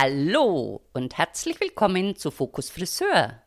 Hallo 0.00 0.80
und 0.92 1.18
herzlich 1.18 1.58
willkommen 1.58 2.14
zu 2.14 2.30
Fokus 2.30 2.70
Friseur, 2.70 3.42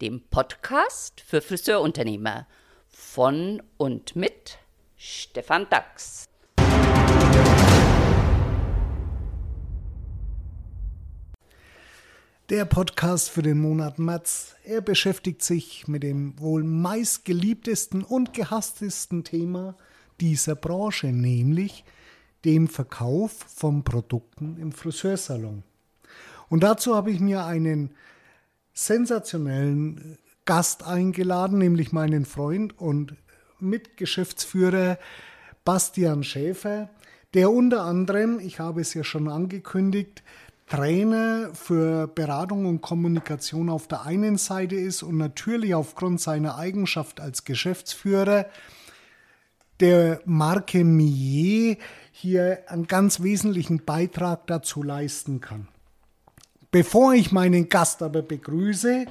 dem 0.00 0.22
Podcast 0.30 1.20
für 1.20 1.42
Friseurunternehmer 1.42 2.46
von 2.88 3.62
und 3.76 4.16
mit 4.16 4.56
Stefan 4.96 5.66
Dax. 5.68 6.24
Der 12.48 12.64
Podcast 12.64 13.28
für 13.28 13.42
den 13.42 13.58
Monat 13.60 13.98
März. 13.98 14.56
Er 14.64 14.80
beschäftigt 14.80 15.42
sich 15.42 15.86
mit 15.86 16.02
dem 16.02 16.40
wohl 16.40 16.64
meistgeliebtesten 16.64 18.04
und 18.04 18.32
gehasstesten 18.32 19.22
Thema 19.22 19.76
dieser 20.18 20.54
Branche, 20.54 21.08
nämlich 21.08 21.84
dem 22.46 22.68
Verkauf 22.68 23.32
von 23.32 23.84
Produkten 23.84 24.56
im 24.56 24.72
Friseursalon. 24.72 25.62
Und 26.50 26.64
dazu 26.64 26.94
habe 26.94 27.10
ich 27.10 27.20
mir 27.20 27.46
einen 27.46 27.94
sensationellen 28.74 30.18
Gast 30.44 30.84
eingeladen, 30.84 31.58
nämlich 31.58 31.92
meinen 31.92 32.26
Freund 32.26 32.78
und 32.78 33.14
Mitgeschäftsführer 33.60 34.98
Bastian 35.64 36.24
Schäfer, 36.24 36.90
der 37.34 37.52
unter 37.52 37.84
anderem, 37.84 38.40
ich 38.40 38.58
habe 38.58 38.80
es 38.80 38.92
ja 38.94 39.04
schon 39.04 39.28
angekündigt, 39.28 40.24
Trainer 40.66 41.50
für 41.52 42.08
Beratung 42.08 42.66
und 42.66 42.80
Kommunikation 42.80 43.70
auf 43.70 43.86
der 43.86 44.02
einen 44.02 44.36
Seite 44.36 44.74
ist 44.74 45.02
und 45.02 45.18
natürlich 45.18 45.74
aufgrund 45.74 46.20
seiner 46.20 46.56
Eigenschaft 46.56 47.20
als 47.20 47.44
Geschäftsführer 47.44 48.46
der 49.78 50.20
Marke 50.24 50.84
Millet 50.84 51.78
hier 52.10 52.64
einen 52.66 52.86
ganz 52.86 53.22
wesentlichen 53.22 53.84
Beitrag 53.84 54.46
dazu 54.46 54.82
leisten 54.82 55.40
kann. 55.40 55.68
Bevor 56.70 57.14
ich 57.14 57.32
meinen 57.32 57.68
Gast 57.68 58.02
aber 58.02 58.22
begrüße, 58.22 59.06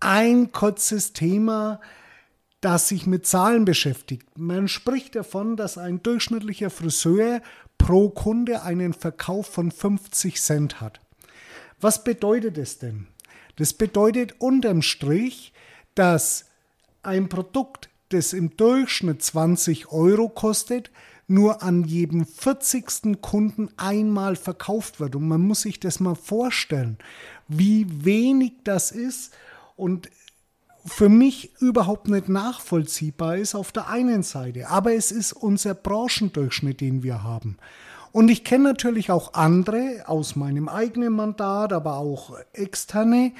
ein 0.00 0.52
kurzes 0.52 1.12
Thema, 1.12 1.80
das 2.60 2.88
sich 2.88 3.06
mit 3.06 3.26
Zahlen 3.26 3.64
beschäftigt. 3.64 4.26
Man 4.38 4.68
spricht 4.68 5.16
davon, 5.16 5.56
dass 5.56 5.76
ein 5.76 6.02
durchschnittlicher 6.02 6.70
Friseur 6.70 7.42
pro 7.76 8.08
Kunde 8.08 8.62
einen 8.62 8.94
Verkauf 8.94 9.48
von 9.48 9.70
50 9.70 10.40
Cent 10.40 10.80
hat. 10.80 11.00
Was 11.80 12.04
bedeutet 12.04 12.56
es 12.56 12.78
denn? 12.78 13.08
Das 13.56 13.74
bedeutet 13.74 14.36
unterm 14.38 14.82
Strich, 14.82 15.52
dass 15.94 16.46
ein 17.02 17.28
Produkt, 17.28 17.90
das 18.08 18.32
im 18.32 18.56
Durchschnitt 18.56 19.22
20 19.22 19.90
Euro 19.90 20.28
kostet, 20.28 20.90
nur 21.26 21.62
an 21.62 21.84
jedem 21.84 22.26
40. 22.26 23.20
Kunden 23.20 23.70
einmal 23.76 24.36
verkauft 24.36 25.00
wird. 25.00 25.16
Und 25.16 25.28
man 25.28 25.40
muss 25.40 25.62
sich 25.62 25.80
das 25.80 26.00
mal 26.00 26.14
vorstellen, 26.14 26.98
wie 27.48 27.86
wenig 28.04 28.52
das 28.64 28.90
ist 28.90 29.32
und 29.76 30.10
für 30.84 31.08
mich 31.08 31.52
überhaupt 31.60 32.08
nicht 32.08 32.28
nachvollziehbar 32.28 33.36
ist 33.36 33.54
auf 33.54 33.72
der 33.72 33.88
einen 33.88 34.22
Seite. 34.22 34.68
Aber 34.68 34.92
es 34.92 35.12
ist 35.12 35.32
unser 35.32 35.74
Branchendurchschnitt, 35.74 36.80
den 36.80 37.02
wir 37.02 37.22
haben. 37.22 37.56
Und 38.10 38.30
ich 38.30 38.44
kenne 38.44 38.64
natürlich 38.64 39.10
auch 39.10 39.34
andere 39.34 40.04
aus 40.06 40.36
meinem 40.36 40.68
eigenen 40.68 41.14
Mandat, 41.14 41.72
aber 41.72 41.96
auch 41.96 42.36
externe 42.52 43.32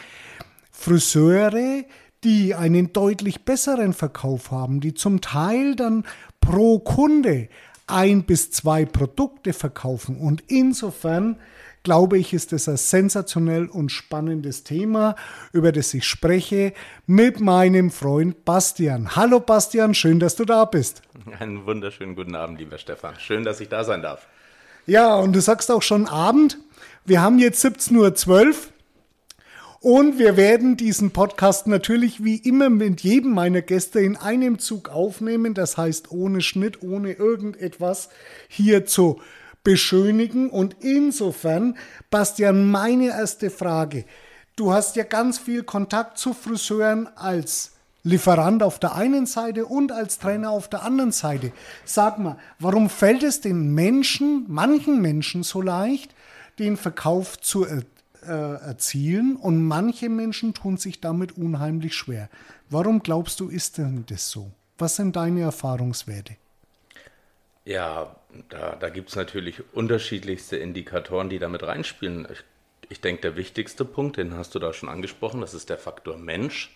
Friseure, 0.71 1.85
die 2.25 2.55
einen 2.55 2.93
deutlich 2.93 3.45
besseren 3.45 3.93
Verkauf 3.93 4.51
haben, 4.51 4.81
die 4.81 4.95
zum 4.95 5.21
Teil 5.21 5.75
dann 5.75 6.05
pro 6.41 6.79
Kunde 6.79 7.49
ein 7.93 8.25
bis 8.25 8.51
zwei 8.51 8.85
Produkte 8.85 9.53
verkaufen. 9.53 10.17
Und 10.17 10.43
insofern 10.49 11.37
glaube 11.83 12.19
ich, 12.19 12.33
ist 12.33 12.53
es 12.53 12.69
ein 12.69 12.77
sensationell 12.77 13.67
und 13.67 13.91
spannendes 13.91 14.65
Thema, 14.65 15.17
über 15.53 15.73
das 15.73 15.93
ich 15.95 16.07
spreche 16.07 16.73
mit 17.07 17.41
meinem 17.41 17.91
Freund 17.91 18.45
Bastian. 18.45 19.17
Hallo 19.17 19.41
Bastian, 19.41 19.95
schön, 19.95 20.21
dass 20.21 20.37
du 20.37 20.45
da 20.45 20.65
bist. 20.65 21.03
Einen 21.39 21.67
wunderschönen 21.67 22.15
guten 22.15 22.35
Abend, 22.35 22.59
lieber 22.59 22.79
Stefan. 22.79 23.15
Schön, 23.19 23.45
dass 23.45 23.61
ich 23.61 23.69
da 23.69 23.85
sein 23.85 24.03
darf. 24.03 24.27
Ja, 24.87 25.15
und 25.17 25.33
du 25.33 25.41
sagst 25.41 25.71
auch 25.71 25.83
schon 25.83 26.07
Abend. 26.07 26.59
Wir 27.05 27.21
haben 27.21 27.39
jetzt 27.39 27.65
17.12 27.65 28.49
Uhr. 28.49 28.55
Und 29.83 30.21
wir 30.21 30.37
werden 30.37 30.77
diesen 30.77 31.11
Podcast 31.11 31.67
natürlich 31.67 32.23
wie 32.23 32.37
immer 32.37 32.71
mit 32.71 33.01
jedem 33.01 33.33
meiner 33.33 33.63
Gäste 33.63 33.99
in 33.99 34.17
einem 34.17 34.61
Zug 34.61 34.89
aufnehmen. 34.89 35.55
Das 35.55 35.77
heißt, 35.77 36.13
ohne 36.13 36.41
Schnitt, 36.41 36.85
ohne 36.85 37.15
irgendetwas 37.15 38.09
hier 38.47 38.87
zu 38.87 39.21
beschönigen. 39.65 40.51
Und 40.51 40.77
insofern, 40.79 41.77
Bastian, 42.13 42.71
meine 42.71 43.09
erste 43.09 43.51
Frage. 43.51 44.05
Du 44.55 44.73
hast 44.73 44.95
ja 44.95 45.03
ganz 45.03 45.41
viel 45.41 45.65
Kontakt 45.65 46.17
zu 46.17 46.33
Friseuren 46.33 47.09
als 47.17 47.73
Lieferant 48.05 48.63
auf 48.63 48.79
der 48.79 48.95
einen 48.95 49.27
Seite 49.27 49.67
und 49.67 49.91
als 49.91 50.21
Trainer 50.21 50.51
auf 50.51 50.69
der 50.69 50.85
anderen 50.85 51.11
Seite. 51.11 51.51
Sag 51.85 52.21
mal, 52.21 52.39
warum 52.61 52.89
fällt 52.89 53.25
es 53.25 53.41
den 53.41 53.75
Menschen, 53.75 54.45
manchen 54.47 55.01
Menschen 55.01 55.43
so 55.43 55.61
leicht, 55.61 56.15
den 56.61 56.77
Verkauf 56.77 57.41
zu 57.41 57.65
äh, 58.23 58.55
erzielen 58.67 59.37
und 59.37 59.65
manche 59.65 60.09
Menschen 60.09 60.55
tun 60.55 60.77
sich 60.77 61.01
damit 61.01 61.37
unheimlich 61.37 61.95
schwer. 61.95 62.29
Warum 62.71 63.03
glaubst 63.03 63.41
du, 63.41 63.49
ist 63.49 63.79
denn 63.79 64.05
das 64.09 64.31
so? 64.31 64.51
Was 64.79 64.97
sind 64.97 65.17
deine 65.17 65.43
Erfahrungswerte? 65.43 66.37
Ja, 67.65 68.17
da, 68.49 68.77
da 68.77 68.89
gibt 68.89 69.11
es 69.11 69.17
natürlich 69.17 69.63
unterschiedlichste 69.73 70.57
Indikatoren, 70.57 71.29
die 71.29 71.39
damit 71.39 71.63
reinspielen. 71.63 72.27
Ich, 72.33 72.43
ich 72.89 73.01
denke, 73.01 73.23
der 73.23 73.37
wichtigste 73.37 73.85
Punkt, 73.85 74.17
den 74.17 74.35
hast 74.37 74.55
du 74.55 74.59
da 74.59 74.73
schon 74.73 74.89
angesprochen, 74.89 75.41
das 75.41 75.55
ist 75.55 75.71
der 75.71 75.79
Faktor 75.79 76.17
Mensch. 76.17 76.75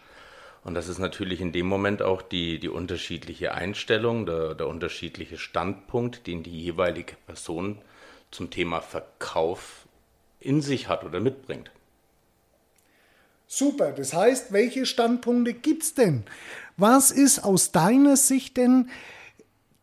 Und 0.62 0.74
das 0.74 0.88
ist 0.88 0.98
natürlich 0.98 1.40
in 1.40 1.52
dem 1.52 1.66
Moment 1.66 2.02
auch 2.02 2.22
die, 2.22 2.58
die 2.58 2.68
unterschiedliche 2.68 3.54
Einstellung, 3.54 4.26
der, 4.26 4.54
der 4.54 4.66
unterschiedliche 4.66 5.38
Standpunkt, 5.38 6.26
den 6.26 6.42
die 6.42 6.60
jeweilige 6.60 7.14
Person 7.26 7.78
zum 8.32 8.50
Thema 8.50 8.80
Verkauf 8.80 9.85
in 10.40 10.62
sich 10.62 10.88
hat 10.88 11.04
oder 11.04 11.20
mitbringt. 11.20 11.70
Super, 13.46 13.92
das 13.92 14.12
heißt, 14.12 14.52
welche 14.52 14.86
Standpunkte 14.86 15.54
gibt 15.54 15.84
es 15.84 15.94
denn? 15.94 16.24
Was 16.76 17.10
ist 17.10 17.44
aus 17.44 17.70
deiner 17.72 18.16
Sicht 18.16 18.56
denn 18.56 18.90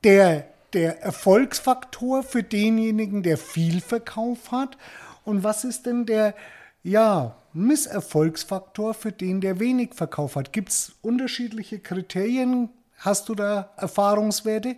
der, 0.03 0.47
der 0.73 1.01
Erfolgsfaktor 1.01 2.23
für 2.23 2.43
denjenigen, 2.43 3.23
der 3.23 3.37
viel 3.37 3.79
Verkauf 3.79 4.51
hat? 4.51 4.77
Und 5.23 5.43
was 5.43 5.63
ist 5.63 5.85
denn 5.85 6.05
der 6.05 6.35
ja, 6.83 7.37
Misserfolgsfaktor 7.53 8.93
für 8.93 9.13
den, 9.13 9.39
der 9.39 9.59
wenig 9.59 9.93
Verkauf 9.93 10.35
hat? 10.35 10.51
Gibt 10.51 10.69
es 10.69 10.95
unterschiedliche 11.01 11.79
Kriterien? 11.79 12.69
Hast 12.97 13.29
du 13.29 13.35
da 13.35 13.71
Erfahrungswerte? 13.77 14.75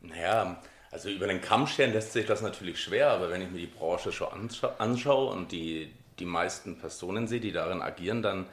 Naja, 0.00 0.60
also 0.90 1.08
über 1.08 1.26
den 1.26 1.40
Kamm 1.40 1.66
scheren 1.66 1.92
lässt 1.92 2.12
sich 2.12 2.26
das 2.26 2.42
natürlich 2.42 2.80
schwer, 2.82 3.10
aber 3.10 3.30
wenn 3.30 3.42
ich 3.42 3.50
mir 3.50 3.58
die 3.58 3.66
Branche 3.66 4.12
schon 4.12 4.28
anschaue 4.78 5.30
und 5.30 5.52
die, 5.52 5.92
die 6.18 6.24
meisten 6.24 6.78
Personen 6.78 7.28
sehe, 7.28 7.40
die 7.40 7.52
darin 7.52 7.80
agieren, 7.80 8.22
dann 8.22 8.46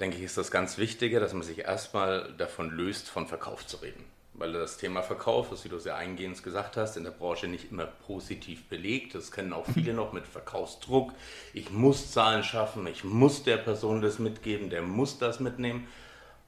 denke 0.00 0.16
ich, 0.16 0.22
ist 0.22 0.38
das 0.38 0.50
ganz 0.50 0.78
Wichtige, 0.78 1.20
dass 1.20 1.32
man 1.34 1.42
sich 1.42 1.58
erstmal 1.58 2.32
davon 2.38 2.70
löst, 2.70 3.08
von 3.10 3.26
Verkauf 3.26 3.66
zu 3.66 3.78
reden. 3.78 4.04
Weil 4.34 4.52
das 4.52 4.76
Thema 4.78 5.02
Verkauf, 5.02 5.48
wie 5.64 5.68
du 5.68 5.78
sehr 5.78 5.96
eingehend 5.96 6.42
gesagt 6.44 6.76
hast, 6.76 6.96
in 6.96 7.02
der 7.02 7.10
Branche 7.10 7.48
nicht 7.48 7.72
immer 7.72 7.86
positiv 7.86 8.68
belegt. 8.68 9.16
Das 9.16 9.32
kennen 9.32 9.52
auch 9.52 9.66
viele 9.66 9.94
noch 9.94 10.12
mit 10.12 10.28
Verkaufsdruck. 10.28 11.12
Ich 11.52 11.70
muss 11.70 12.12
Zahlen 12.12 12.44
schaffen, 12.44 12.86
ich 12.86 13.02
muss 13.02 13.42
der 13.42 13.56
Person 13.56 14.00
das 14.00 14.20
mitgeben, 14.20 14.70
der 14.70 14.82
muss 14.82 15.18
das 15.18 15.40
mitnehmen. 15.40 15.88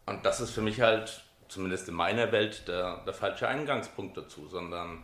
Und 0.07 0.25
das 0.25 0.41
ist 0.41 0.51
für 0.51 0.63
mich 0.63 0.81
halt 0.81 1.23
zumindest 1.51 1.89
in 1.89 1.95
meiner 1.95 2.33
Welt, 2.33 2.69
der, 2.69 2.99
der 3.05 3.15
falsche 3.15 3.49
Eingangspunkt 3.49 4.17
dazu, 4.17 4.47
sondern 4.49 5.03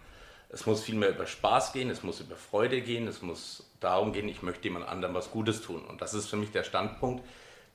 es 0.49 0.67
muss 0.67 0.83
vielmehr 0.83 1.11
über 1.11 1.27
Spaß 1.27 1.73
gehen, 1.73 1.91
es 1.91 2.03
muss 2.03 2.21
über 2.21 2.37
Freude 2.37 2.81
gehen, 2.81 3.09
es 3.09 3.23
muss 3.23 3.69
darum 3.81 4.13
gehen, 4.13 4.29
ich 4.29 4.43
möchte 4.43 4.65
jemand 4.65 4.89
anderem 4.89 5.15
was 5.15 5.31
Gutes 5.31 5.61
tun. 5.61 5.83
Und 5.85 6.01
das 6.01 6.15
ist 6.15 6.29
für 6.29 6.37
mich 6.37 6.53
der 6.53 6.65
Standpunkt, 6.65 7.25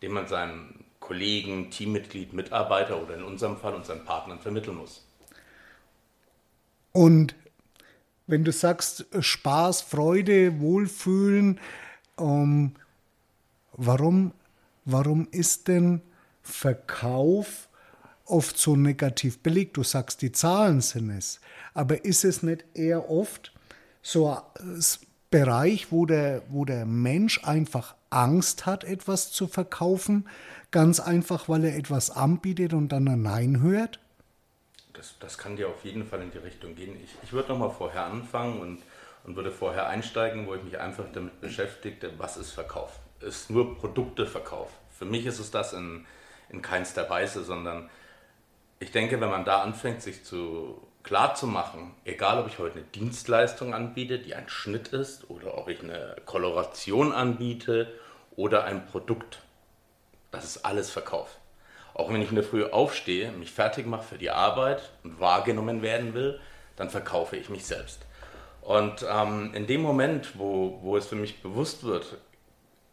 den 0.01 0.13
man 0.13 0.27
seinem 0.27 0.85
Kollegen, 0.99 1.69
Teammitglied, 1.69 2.33
Mitarbeiter 2.33 3.01
oder 3.01 3.15
in 3.15 3.23
unserem 3.23 3.57
Fall 3.57 3.73
unseren 3.73 4.05
Partnern 4.05 4.39
vermitteln 4.39 4.77
muss. 4.77 5.05
Und 6.93 7.35
wenn 8.27 8.43
du 8.43 8.51
sagst 8.51 9.05
Spaß, 9.19 9.81
Freude, 9.81 10.59
Wohlfühlen, 10.61 11.59
ähm, 12.17 12.75
warum, 13.73 14.33
warum 14.85 15.27
ist 15.31 15.67
denn 15.67 16.01
Verkauf 16.41 17.67
oft 18.25 18.57
so 18.57 18.75
negativ 18.75 19.39
belegt. 19.39 19.77
Du 19.77 19.83
sagst, 19.83 20.21
die 20.21 20.31
Zahlen 20.31 20.81
sind 20.81 21.09
es. 21.11 21.39
Aber 21.73 22.05
ist 22.05 22.23
es 22.25 22.43
nicht 22.43 22.65
eher 22.73 23.09
oft 23.09 23.53
so 24.01 24.29
ein 24.29 24.83
Bereich, 25.29 25.91
wo 25.91 26.05
der, 26.05 26.43
wo 26.49 26.65
der 26.65 26.85
Mensch 26.85 27.43
einfach 27.43 27.95
Angst 28.09 28.65
hat, 28.65 28.83
etwas 28.83 29.31
zu 29.31 29.47
verkaufen? 29.47 30.27
Ganz 30.71 30.99
einfach, 30.99 31.49
weil 31.49 31.65
er 31.65 31.75
etwas 31.75 32.11
anbietet 32.11 32.73
und 32.73 32.89
dann 32.89 33.07
ein 33.07 33.21
Nein 33.21 33.61
hört? 33.61 33.99
Das, 34.93 35.15
das 35.19 35.37
kann 35.37 35.55
dir 35.55 35.69
auf 35.69 35.83
jeden 35.83 36.05
Fall 36.05 36.21
in 36.21 36.31
die 36.31 36.37
Richtung 36.37 36.75
gehen. 36.75 36.95
Ich, 37.03 37.15
ich 37.23 37.33
würde 37.33 37.49
nochmal 37.49 37.71
vorher 37.71 38.05
anfangen 38.05 38.59
und, 38.59 38.83
und 39.23 39.35
würde 39.35 39.51
vorher 39.51 39.87
einsteigen, 39.87 40.47
wo 40.47 40.55
ich 40.55 40.63
mich 40.63 40.79
einfach 40.79 41.05
damit 41.13 41.39
beschäftigte, 41.41 42.11
was 42.17 42.37
ist 42.37 42.51
Verkauf. 42.51 42.99
Ist 43.21 43.49
nur 43.49 43.77
Produkteverkauf. 43.77 44.69
Für 44.89 45.05
mich 45.05 45.25
ist 45.25 45.39
es 45.39 45.51
das 45.51 45.73
in, 45.73 46.05
in 46.49 46.61
keinster 46.61 47.09
Weise, 47.09 47.43
sondern 47.43 47.89
ich 48.81 48.91
denke, 48.91 49.21
wenn 49.21 49.29
man 49.29 49.45
da 49.45 49.61
anfängt, 49.61 50.01
sich 50.01 50.25
zu 50.25 50.81
klar 51.03 51.35
zu 51.35 51.45
machen, 51.45 51.93
egal 52.03 52.39
ob 52.39 52.47
ich 52.47 52.57
heute 52.57 52.79
eine 52.79 52.83
Dienstleistung 52.85 53.75
anbiete, 53.75 54.17
die 54.17 54.33
ein 54.33 54.49
Schnitt 54.49 54.87
ist, 54.87 55.29
oder 55.29 55.57
ob 55.57 55.69
ich 55.69 55.81
eine 55.83 56.15
Koloration 56.25 57.11
anbiete 57.13 57.93
oder 58.35 58.63
ein 58.63 58.87
Produkt, 58.87 59.39
das 60.31 60.45
ist 60.45 60.65
alles 60.65 60.89
Verkauf. 60.89 61.37
Auch 61.93 62.11
wenn 62.11 62.23
ich 62.23 62.29
in 62.29 62.35
der 62.35 62.43
Früh 62.43 62.65
aufstehe, 62.65 63.31
mich 63.31 63.51
fertig 63.51 63.85
mache 63.85 64.03
für 64.03 64.17
die 64.17 64.31
Arbeit 64.31 64.89
und 65.03 65.19
wahrgenommen 65.19 65.83
werden 65.83 66.15
will, 66.15 66.39
dann 66.75 66.89
verkaufe 66.89 67.37
ich 67.37 67.49
mich 67.49 67.65
selbst. 67.65 67.99
Und 68.61 69.05
ähm, 69.07 69.51
in 69.53 69.67
dem 69.67 69.81
Moment, 69.81 70.39
wo, 70.39 70.79
wo 70.81 70.97
es 70.97 71.05
für 71.05 71.15
mich 71.15 71.43
bewusst 71.43 71.83
wird, 71.83 72.17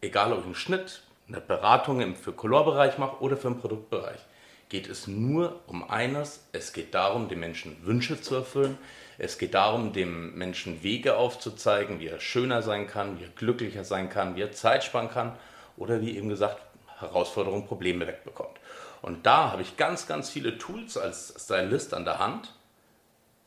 egal 0.01 0.33
ob 0.33 0.39
ich 0.39 0.45
einen 0.45 0.55
Schnitt, 0.55 1.01
eine 1.27 1.41
Beratung 1.41 2.15
für 2.15 2.33
Colorbereich 2.33 2.99
mache 2.99 3.21
oder 3.21 3.37
für 3.37 3.49
den 3.49 3.59
Produktbereich, 3.59 4.19
geht 4.69 4.87
es 4.87 5.07
nur 5.07 5.61
um 5.67 5.89
eines. 5.89 6.41
Es 6.51 6.73
geht 6.73 6.93
darum, 6.93 7.27
den 7.27 7.39
Menschen 7.39 7.83
Wünsche 7.85 8.21
zu 8.21 8.35
erfüllen. 8.35 8.77
Es 9.17 9.37
geht 9.37 9.55
darum, 9.55 9.91
dem 9.91 10.35
Menschen 10.35 10.83
Wege 10.83 11.17
aufzuzeigen, 11.17 11.99
wie 11.99 12.07
er 12.07 12.19
schöner 12.19 12.61
sein 12.61 12.87
kann, 12.87 13.19
wie 13.19 13.23
er 13.23 13.29
glücklicher 13.29 13.83
sein 13.83 14.09
kann, 14.09 14.35
wie 14.35 14.41
er 14.43 14.51
Zeit 14.51 14.83
sparen 14.83 15.09
kann 15.09 15.33
oder 15.75 16.01
wie 16.01 16.15
eben 16.15 16.29
gesagt, 16.29 16.61
Herausforderungen, 16.99 17.65
Probleme 17.65 18.07
wegbekommt. 18.07 18.59
Und 19.01 19.25
da 19.25 19.51
habe 19.51 19.61
ich 19.61 19.77
ganz, 19.77 20.07
ganz 20.07 20.29
viele 20.29 20.57
Tools 20.57 20.97
als 20.97 21.33
Stylist 21.37 21.93
an 21.93 22.05
der 22.05 22.19
Hand, 22.19 22.53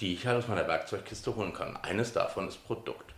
die 0.01 0.15
ich 0.15 0.27
halt 0.27 0.39
aus 0.39 0.49
meiner 0.49 0.67
Werkzeugkiste 0.67 1.37
holen 1.37 1.53
kann. 1.53 1.77
Eines 1.77 2.13
davon 2.13 2.49
ist 2.49 2.65
Produkt. 2.67 3.13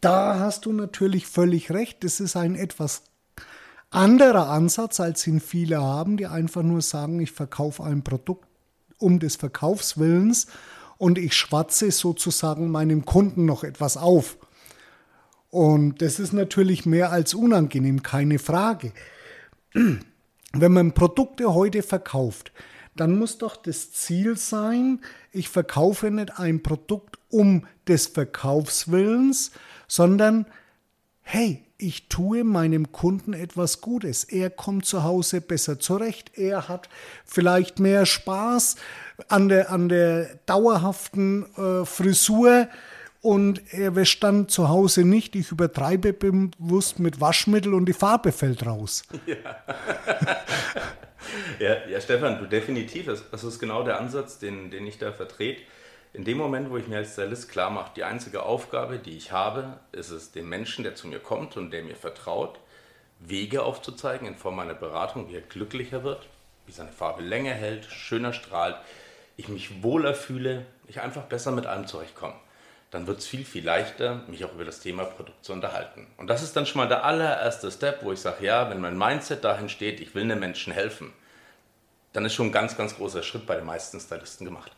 Da 0.00 0.38
hast 0.38 0.66
du 0.66 0.72
natürlich 0.72 1.26
völlig 1.26 1.70
recht. 1.70 2.04
Das 2.04 2.20
ist 2.20 2.36
ein 2.36 2.56
etwas 2.56 3.04
anderer 3.94 4.48
Ansatz, 4.48 5.00
als 5.00 5.26
ihn 5.26 5.40
viele 5.40 5.80
haben, 5.80 6.16
die 6.16 6.26
einfach 6.26 6.62
nur 6.62 6.82
sagen, 6.82 7.20
ich 7.20 7.32
verkaufe 7.32 7.84
ein 7.84 8.02
Produkt 8.02 8.48
um 8.98 9.18
des 9.18 9.36
Verkaufswillens 9.36 10.46
und 10.98 11.18
ich 11.18 11.34
schwatze 11.34 11.90
sozusagen 11.90 12.70
meinem 12.70 13.04
Kunden 13.04 13.44
noch 13.44 13.64
etwas 13.64 13.96
auf. 13.96 14.38
Und 15.50 16.02
das 16.02 16.18
ist 16.18 16.32
natürlich 16.32 16.86
mehr 16.86 17.12
als 17.12 17.34
unangenehm, 17.34 18.02
keine 18.02 18.38
Frage. 18.38 18.92
Wenn 20.52 20.72
man 20.72 20.92
Produkte 20.92 21.54
heute 21.54 21.82
verkauft, 21.82 22.52
dann 22.96 23.18
muss 23.18 23.38
doch 23.38 23.56
das 23.56 23.92
Ziel 23.92 24.36
sein, 24.36 25.00
ich 25.32 25.48
verkaufe 25.48 26.10
nicht 26.10 26.38
ein 26.38 26.62
Produkt 26.62 27.18
um 27.28 27.66
des 27.88 28.06
Verkaufswillens, 28.06 29.50
sondern 29.88 30.46
hey, 31.22 31.64
ich 31.78 32.08
tue 32.08 32.44
meinem 32.44 32.92
Kunden 32.92 33.32
etwas 33.32 33.80
Gutes. 33.80 34.24
Er 34.24 34.50
kommt 34.50 34.86
zu 34.86 35.02
Hause 35.02 35.40
besser 35.40 35.78
zurecht. 35.78 36.32
Er 36.38 36.68
hat 36.68 36.88
vielleicht 37.24 37.80
mehr 37.80 38.06
Spaß 38.06 38.76
an 39.28 39.48
der, 39.48 39.70
an 39.70 39.88
der 39.88 40.38
dauerhaften 40.46 41.46
äh, 41.56 41.84
Frisur 41.84 42.68
und 43.20 43.62
er 43.72 43.96
wäscht 43.96 44.22
dann 44.22 44.48
zu 44.48 44.68
Hause 44.68 45.04
nicht. 45.04 45.34
Ich 45.34 45.50
übertreibe 45.50 46.12
bewusst 46.12 46.98
mit 46.98 47.20
Waschmittel 47.20 47.74
und 47.74 47.86
die 47.86 47.92
Farbe 47.92 48.32
fällt 48.32 48.66
raus. 48.66 49.02
Ja, 49.26 49.56
ja, 51.58 51.88
ja 51.88 52.00
Stefan, 52.00 52.38
du 52.38 52.46
definitiv. 52.46 53.06
Das, 53.06 53.28
das 53.30 53.42
ist 53.42 53.58
genau 53.58 53.82
der 53.82 53.98
Ansatz, 53.98 54.38
den, 54.38 54.70
den 54.70 54.86
ich 54.86 54.98
da 54.98 55.10
vertrete 55.12 55.62
in 56.14 56.24
dem 56.24 56.38
Moment, 56.38 56.70
wo 56.70 56.76
ich 56.76 56.86
mir 56.86 56.98
als 56.98 57.12
Stylist 57.12 57.50
klar 57.50 57.70
mache, 57.70 57.90
die 57.96 58.04
einzige 58.04 58.44
Aufgabe, 58.44 58.98
die 58.98 59.16
ich 59.16 59.32
habe, 59.32 59.80
ist 59.90 60.10
es, 60.10 60.30
dem 60.30 60.48
Menschen, 60.48 60.84
der 60.84 60.94
zu 60.94 61.08
mir 61.08 61.18
kommt 61.18 61.56
und 61.56 61.72
der 61.72 61.82
mir 61.82 61.96
vertraut, 61.96 62.60
Wege 63.18 63.64
aufzuzeigen 63.64 64.28
in 64.28 64.36
Form 64.36 64.60
einer 64.60 64.74
Beratung, 64.74 65.28
wie 65.28 65.34
er 65.34 65.40
glücklicher 65.40 66.04
wird, 66.04 66.24
wie 66.66 66.72
seine 66.72 66.92
Farbe 66.92 67.22
länger 67.22 67.52
hält, 67.52 67.86
schöner 67.86 68.32
strahlt, 68.32 68.76
ich 69.36 69.48
mich 69.48 69.82
wohler 69.82 70.14
fühle, 70.14 70.64
ich 70.86 71.00
einfach 71.00 71.24
besser 71.24 71.50
mit 71.50 71.66
allem 71.66 71.88
zurechtkomme. 71.88 72.36
Dann 72.92 73.08
wird 73.08 73.18
es 73.18 73.26
viel, 73.26 73.44
viel 73.44 73.64
leichter, 73.64 74.22
mich 74.28 74.44
auch 74.44 74.54
über 74.54 74.64
das 74.64 74.78
Thema 74.78 75.04
Produkt 75.04 75.44
zu 75.44 75.52
unterhalten. 75.52 76.06
Und 76.16 76.28
das 76.28 76.44
ist 76.44 76.54
dann 76.54 76.64
schon 76.64 76.80
mal 76.80 76.88
der 76.88 77.04
allererste 77.04 77.72
Step, 77.72 78.04
wo 78.04 78.12
ich 78.12 78.20
sage, 78.20 78.46
ja, 78.46 78.70
wenn 78.70 78.80
mein 78.80 78.96
Mindset 78.96 79.42
dahin 79.42 79.68
steht, 79.68 80.00
ich 80.00 80.14
will 80.14 80.22
einem 80.22 80.38
Menschen 80.38 80.72
helfen, 80.72 81.12
dann 82.12 82.24
ist 82.24 82.34
schon 82.34 82.46
ein 82.46 82.52
ganz, 82.52 82.76
ganz 82.76 82.94
großer 82.94 83.24
Schritt 83.24 83.46
bei 83.46 83.56
den 83.56 83.66
meisten 83.66 83.98
Stylisten 83.98 84.44
gemacht. 84.44 84.70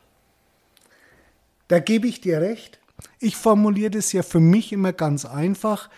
Da 1.69 1.81
gebe 1.81 2.07
ich 2.07 2.21
dir 2.21 2.41
recht. 2.41 2.79
Ich 3.19 3.37
formuliere 3.37 3.91
das 3.91 4.13
ja 4.13 4.23
für 4.23 4.41
mich 4.41 4.73
immer 4.73 4.93
ganz 4.93 5.25
einfach, 5.25 5.91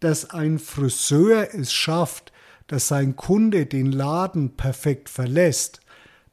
dass 0.00 0.30
ein 0.30 0.58
Friseur 0.58 1.54
es 1.54 1.72
schafft, 1.72 2.32
dass 2.68 2.88
sein 2.88 3.16
Kunde 3.16 3.66
den 3.66 3.92
Laden 3.92 4.56
perfekt 4.56 5.08
verlässt. 5.08 5.80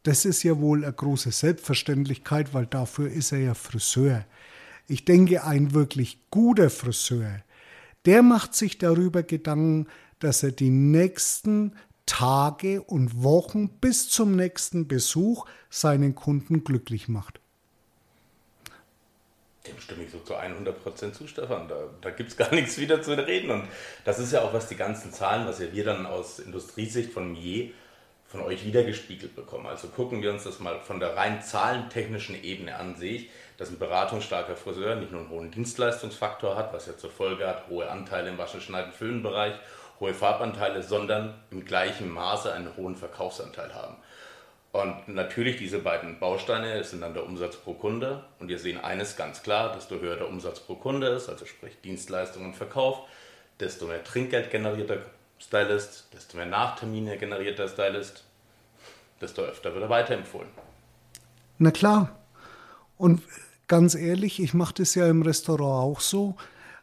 Das 0.04 0.26
ist 0.26 0.44
ja 0.44 0.60
wohl 0.60 0.84
eine 0.84 0.94
große 0.94 1.32
Selbstverständlichkeit, 1.32 2.54
weil 2.54 2.68
dafür 2.68 3.10
ist 3.10 3.32
er 3.32 3.40
ja 3.40 3.54
Friseur. 3.54 4.26
Ich 4.88 5.04
denke, 5.04 5.44
ein 5.44 5.74
wirklich 5.74 6.20
guter 6.30 6.70
Friseur, 6.70 7.42
der 8.06 8.22
macht 8.22 8.54
sich 8.54 8.78
darüber 8.78 9.24
Gedanken, 9.24 9.88
dass 10.20 10.44
er 10.44 10.52
die 10.52 10.70
nächsten 10.70 11.74
Tage 12.06 12.84
und 12.84 13.24
Wochen 13.24 13.70
bis 13.70 14.10
zum 14.10 14.36
nächsten 14.36 14.88
Besuch 14.88 15.46
seinen 15.72 16.14
Kunden 16.14 16.64
glücklich 16.64 17.08
macht. 17.08 17.40
Dem 19.68 19.80
stimme 19.80 20.04
ich 20.04 20.12
so 20.12 20.20
zu 20.20 20.36
100% 20.36 21.14
zu, 21.14 21.28
Stefan. 21.28 21.68
Da, 21.68 21.76
da 22.02 22.10
gibt 22.12 22.30
es 22.32 22.38
gar 22.38 22.54
nichts 22.54 22.78
wieder 22.78 23.02
zu 23.02 23.14
reden. 23.18 23.52
Und 23.52 23.68
das 24.04 24.20
ist 24.20 24.32
ja 24.32 24.42
auch, 24.42 24.54
was 24.54 24.68
die 24.68 24.76
ganzen 24.76 25.12
Zahlen, 25.12 25.48
was 25.48 25.60
ja 25.60 25.72
wir 25.72 25.84
dann 25.84 26.06
aus 26.06 26.40
Industriesicht 26.40 27.12
von 27.12 27.32
Mier 27.32 27.72
von 28.28 28.42
euch 28.42 28.66
wiedergespiegelt 28.66 29.36
bekommen. 29.36 29.68
Also 29.68 29.88
gucken 29.88 30.22
wir 30.22 30.32
uns 30.32 30.44
das 30.44 30.60
mal 30.60 30.80
von 30.80 31.00
der 31.00 31.16
rein 31.16 31.42
zahlentechnischen 31.42 32.44
Ebene 32.44 32.76
an, 32.76 32.96
sehe 32.96 33.16
ich, 33.16 33.30
dass 33.58 33.70
ein 33.70 33.80
beratungsstarker 33.80 34.56
Friseur 34.56 34.96
nicht 34.96 35.12
nur 35.12 35.22
einen 35.22 35.30
hohen 35.30 35.52
Dienstleistungsfaktor 35.52 36.56
hat, 36.56 36.74
was 36.74 36.88
ja 36.88 36.98
zur 36.98 37.12
Folge 37.12 37.48
hat, 37.48 37.70
hohe 37.70 37.90
Anteile 37.90 38.30
im 38.30 38.38
Waschen, 38.38 38.62
Schneiden, 38.62 38.92
Föhnbereich, 38.92 39.54
hohe 40.00 40.14
Farbanteile, 40.14 40.84
sondern 40.84 41.36
im 41.52 41.66
gleichen 41.66 42.10
Maße 42.10 42.52
einen 42.52 42.76
hohen 42.76 42.96
Verkaufsanteil 42.96 43.74
haben. 43.74 43.96
Und 44.76 45.08
natürlich 45.08 45.56
diese 45.56 45.80
beiden 45.80 46.20
Bausteine 46.20 46.84
sind 46.84 47.00
dann 47.00 47.14
der 47.14 47.26
Umsatz 47.26 47.56
pro 47.56 47.76
Kunde. 47.76 48.26
Und 48.40 48.50
wir 48.50 48.60
sehen 48.60 48.78
eines 48.78 49.16
ganz 49.16 49.42
klar, 49.42 49.74
desto 49.74 50.02
höher 50.02 50.18
der 50.18 50.28
Umsatz 50.28 50.60
pro 50.60 50.76
Kunde 50.76 51.08
ist, 51.08 51.30
also 51.30 51.46
sprich 51.46 51.80
Dienstleistung 51.82 52.44
und 52.44 52.58
Verkauf, 52.58 53.00
desto 53.62 53.86
mehr 53.88 54.04
Trinkgeld 54.04 54.52
generiert 54.52 54.90
der 54.90 54.98
Stylist, 55.40 56.10
desto 56.14 56.36
mehr 56.36 56.46
Nachtermine 56.46 57.18
generiert 57.18 57.58
der 57.58 57.70
Stylist, 57.70 58.26
desto 59.22 59.44
öfter 59.44 59.74
wird 59.74 59.84
er 59.84 59.90
weiterempfohlen. 59.90 60.50
Na 61.58 61.72
klar. 61.72 62.14
Und 62.98 63.22
ganz 63.70 63.96
ehrlich, 63.96 64.42
ich 64.42 64.54
mache 64.54 64.74
das 64.74 64.94
ja 64.94 65.08
im 65.08 65.22
Restaurant 65.22 65.86
auch 65.86 66.02
so. 66.02 66.36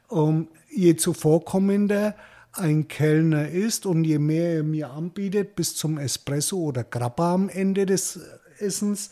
Um, 0.08 0.48
je 0.70 0.96
zuvorkommender 0.96 2.14
ein 2.52 2.88
Kellner 2.88 3.48
ist 3.48 3.86
und 3.86 4.04
je 4.04 4.18
mehr 4.18 4.56
er 4.56 4.62
mir 4.62 4.90
anbietet 4.90 5.56
bis 5.56 5.74
zum 5.74 5.98
Espresso 5.98 6.58
oder 6.58 6.84
Grappa 6.84 7.34
am 7.34 7.48
Ende 7.48 7.86
des 7.86 8.20
Essens, 8.58 9.10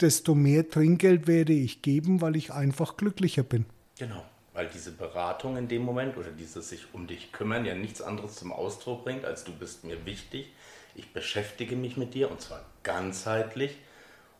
desto 0.00 0.34
mehr 0.34 0.68
Trinkgeld 0.68 1.26
werde 1.26 1.52
ich 1.52 1.82
geben, 1.82 2.20
weil 2.20 2.36
ich 2.36 2.52
einfach 2.52 2.96
glücklicher 2.96 3.42
bin. 3.42 3.64
Genau, 3.98 4.24
weil 4.52 4.68
diese 4.68 4.92
Beratung 4.92 5.56
in 5.56 5.68
dem 5.68 5.82
Moment 5.82 6.16
oder 6.16 6.30
dieses 6.30 6.68
sich 6.68 6.86
um 6.92 7.06
dich 7.06 7.32
kümmern 7.32 7.64
ja 7.64 7.74
nichts 7.74 8.02
anderes 8.02 8.36
zum 8.36 8.52
Ausdruck 8.52 9.04
bringt, 9.04 9.24
als 9.24 9.44
du 9.44 9.52
bist 9.52 9.84
mir 9.84 10.04
wichtig, 10.04 10.52
ich 10.94 11.12
beschäftige 11.12 11.76
mich 11.76 11.96
mit 11.96 12.14
dir 12.14 12.30
und 12.30 12.40
zwar 12.40 12.64
ganzheitlich. 12.82 13.76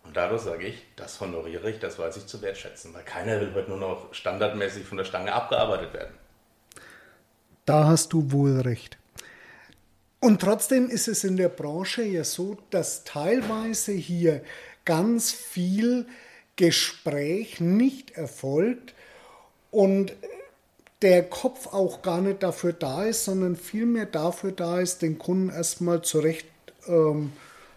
Und 0.04 0.16
dadurch 0.16 0.42
sage 0.42 0.66
ich, 0.66 0.82
das 0.96 1.20
honoriere 1.20 1.70
ich, 1.70 1.78
das 1.78 1.98
weiß 1.98 2.18
ich 2.18 2.26
zu 2.26 2.42
wertschätzen, 2.42 2.92
weil 2.92 3.04
keiner 3.04 3.40
will 3.40 3.54
heute 3.54 3.70
nur 3.70 3.78
noch 3.78 4.12
standardmäßig 4.12 4.84
von 4.84 4.98
der 4.98 5.04
Stange 5.04 5.32
abgearbeitet 5.32 5.94
werden. 5.94 6.14
Da 7.64 7.86
hast 7.86 8.12
du 8.12 8.30
wohl 8.32 8.60
recht. 8.60 8.98
Und 10.20 10.40
trotzdem 10.40 10.88
ist 10.88 11.08
es 11.08 11.24
in 11.24 11.36
der 11.36 11.48
Branche 11.48 12.02
ja 12.02 12.24
so, 12.24 12.56
dass 12.70 13.04
teilweise 13.04 13.92
hier 13.92 14.42
ganz 14.84 15.32
viel 15.32 16.06
Gespräch 16.56 17.60
nicht 17.60 18.12
erfolgt 18.12 18.94
und 19.70 20.14
der 21.02 21.24
Kopf 21.24 21.66
auch 21.74 22.00
gar 22.00 22.20
nicht 22.20 22.42
dafür 22.42 22.72
da 22.72 23.04
ist, 23.04 23.24
sondern 23.24 23.56
vielmehr 23.56 24.06
dafür 24.06 24.52
da 24.52 24.80
ist, 24.80 25.02
den 25.02 25.18
Kunden 25.18 25.50
erstmal 25.50 26.02
zurecht 26.02 26.46
ähm, 26.86 27.32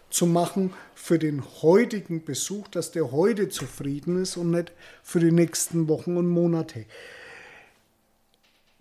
zu 0.08 0.26
machen 0.26 0.72
für 0.94 1.18
den 1.18 1.42
heutigen 1.60 2.24
Besuch, 2.24 2.68
dass 2.68 2.92
der 2.92 3.12
heute 3.12 3.48
zufrieden 3.50 4.22
ist 4.22 4.36
und 4.36 4.52
nicht 4.52 4.72
für 5.02 5.20
die 5.20 5.32
nächsten 5.32 5.88
Wochen 5.88 6.16
und 6.16 6.28
Monate. 6.28 6.86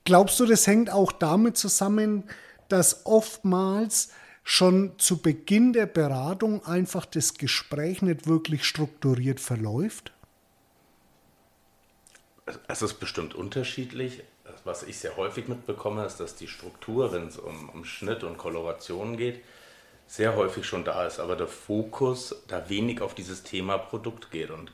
Glaubst 0.07 0.39
du, 0.39 0.45
das 0.45 0.65
hängt 0.67 0.89
auch 0.89 1.11
damit 1.11 1.57
zusammen, 1.57 2.23
dass 2.69 3.05
oftmals 3.05 4.13
schon 4.41 4.97
zu 4.97 5.21
Beginn 5.21 5.73
der 5.73 5.85
Beratung 5.85 6.65
einfach 6.65 7.05
das 7.05 7.33
Gespräch 7.33 8.01
nicht 8.01 8.25
wirklich 8.25 8.63
strukturiert 8.63 9.41
verläuft? 9.41 10.13
Es 12.69 12.81
ist 12.81 13.01
bestimmt 13.01 13.35
unterschiedlich. 13.35 14.23
Was 14.63 14.83
ich 14.83 14.97
sehr 14.97 15.17
häufig 15.17 15.49
mitbekomme, 15.49 16.05
ist, 16.05 16.21
dass 16.21 16.37
die 16.37 16.47
Struktur, 16.47 17.11
wenn 17.11 17.27
es 17.27 17.37
um, 17.37 17.67
um 17.67 17.83
Schnitt 17.83 18.23
und 18.23 18.37
Koloration 18.37 19.17
geht, 19.17 19.43
sehr 20.07 20.37
häufig 20.37 20.65
schon 20.65 20.85
da 20.85 21.05
ist, 21.05 21.19
aber 21.19 21.35
der 21.35 21.49
Fokus 21.49 22.33
da 22.47 22.69
wenig 22.69 23.01
auf 23.01 23.13
dieses 23.13 23.43
Thema 23.43 23.77
Produkt 23.77 24.31
geht. 24.31 24.51
Und 24.51 24.71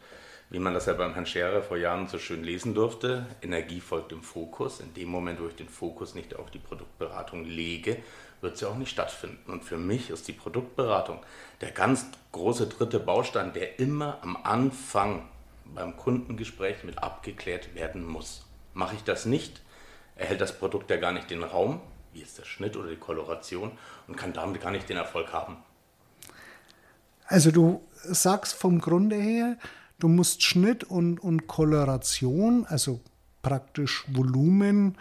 wie 0.50 0.60
man 0.60 0.74
das 0.74 0.86
ja 0.86 0.94
beim 0.94 1.14
Herrn 1.14 1.26
Scherer 1.26 1.64
vor 1.64 1.78
Jahren 1.78 2.08
so 2.08 2.20
schön 2.20 2.44
lesen 2.44 2.76
durfte, 2.76 3.26
Energie 3.42 3.82
folgt 3.82 4.12
dem 4.12 4.22
Fokus. 4.22 4.80
In 4.80 4.94
dem 4.94 5.10
Moment, 5.10 5.42
wo 5.42 5.48
ich 5.48 5.56
den 5.56 5.70
Fokus 5.70 6.14
nicht 6.14 6.36
auf 6.36 6.52
die 6.52 6.60
Produktberatung 6.60 7.46
lege, 7.46 7.98
wird 8.42 8.58
sie 8.58 8.68
auch 8.68 8.76
nicht 8.76 8.92
stattfinden. 8.92 9.52
Und 9.52 9.64
für 9.64 9.78
mich 9.78 10.10
ist 10.10 10.28
die 10.28 10.34
Produktberatung 10.34 11.20
der 11.62 11.72
ganz 11.72 12.06
große 12.32 12.68
dritte 12.68 13.00
Baustein, 13.00 13.54
der 13.54 13.80
immer 13.80 14.20
am 14.22 14.38
Anfang 14.44 15.28
beim 15.66 15.98
Kundengespräch 15.98 16.84
mit 16.84 17.02
abgeklärt 17.02 17.74
werden 17.74 18.06
muss. 18.06 18.46
Mache 18.74 18.96
ich 18.96 19.04
das 19.04 19.26
nicht, 19.26 19.62
erhält 20.16 20.42
das 20.42 20.58
Produkt 20.58 20.92
ja 20.92 20.98
gar 20.98 21.14
nicht 21.14 21.30
den 21.30 21.44
Raum, 21.44 21.82
wie 22.12 22.22
ist 22.22 22.38
der 22.38 22.46
Schnitt 22.46 22.78
oder 22.78 22.90
die 22.90 22.98
Koloration, 22.98 23.72
und 24.08 24.18
kann 24.18 24.34
damit 24.34 24.62
gar 24.62 24.72
nicht 24.72 24.90
den 24.90 24.98
Erfolg 24.98 25.34
haben. 25.34 25.58
Also 27.26 27.52
du 27.52 27.82
sagst 27.94 28.54
vom 28.54 28.80
Grunde 28.80 29.16
her, 29.16 29.58
du 30.00 30.08
musst 30.08 30.44
Schnitt 30.44 30.84
und, 30.84 31.20
und 31.20 31.48
Koloration, 31.48 32.66
also 32.68 33.02
praktisch 33.42 34.06
Volumen 34.10 34.98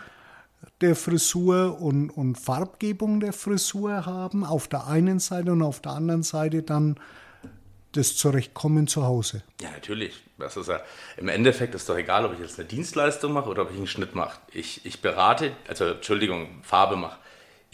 der 0.80 0.96
Frisur 0.96 1.80
und, 1.80 2.10
und 2.10 2.36
Farbgebung 2.36 3.20
der 3.20 3.32
Frisur 3.32 4.04
haben, 4.04 4.44
auf 4.44 4.68
der 4.68 4.86
einen 4.86 5.18
Seite 5.20 5.52
und 5.52 5.62
auf 5.62 5.80
der 5.80 5.92
anderen 5.92 6.22
Seite 6.22 6.62
dann 6.62 6.96
das 7.92 8.16
Zurechtkommen 8.16 8.86
zu 8.86 9.04
Hause. 9.04 9.42
Ja, 9.60 9.70
natürlich. 9.70 10.22
Das 10.38 10.56
ist 10.56 10.68
ja, 10.68 10.80
Im 11.16 11.28
Endeffekt 11.28 11.74
ist 11.74 11.88
doch 11.88 11.96
egal, 11.96 12.24
ob 12.24 12.32
ich 12.32 12.40
jetzt 12.40 12.58
eine 12.58 12.66
Dienstleistung 12.66 13.32
mache 13.32 13.48
oder 13.48 13.62
ob 13.62 13.70
ich 13.70 13.76
einen 13.76 13.86
Schnitt 13.86 14.14
mache. 14.14 14.40
Ich, 14.52 14.84
ich 14.86 15.02
berate, 15.02 15.52
also 15.68 15.84
Entschuldigung, 15.84 16.62
Farbe 16.62 16.96
mache. 16.96 17.18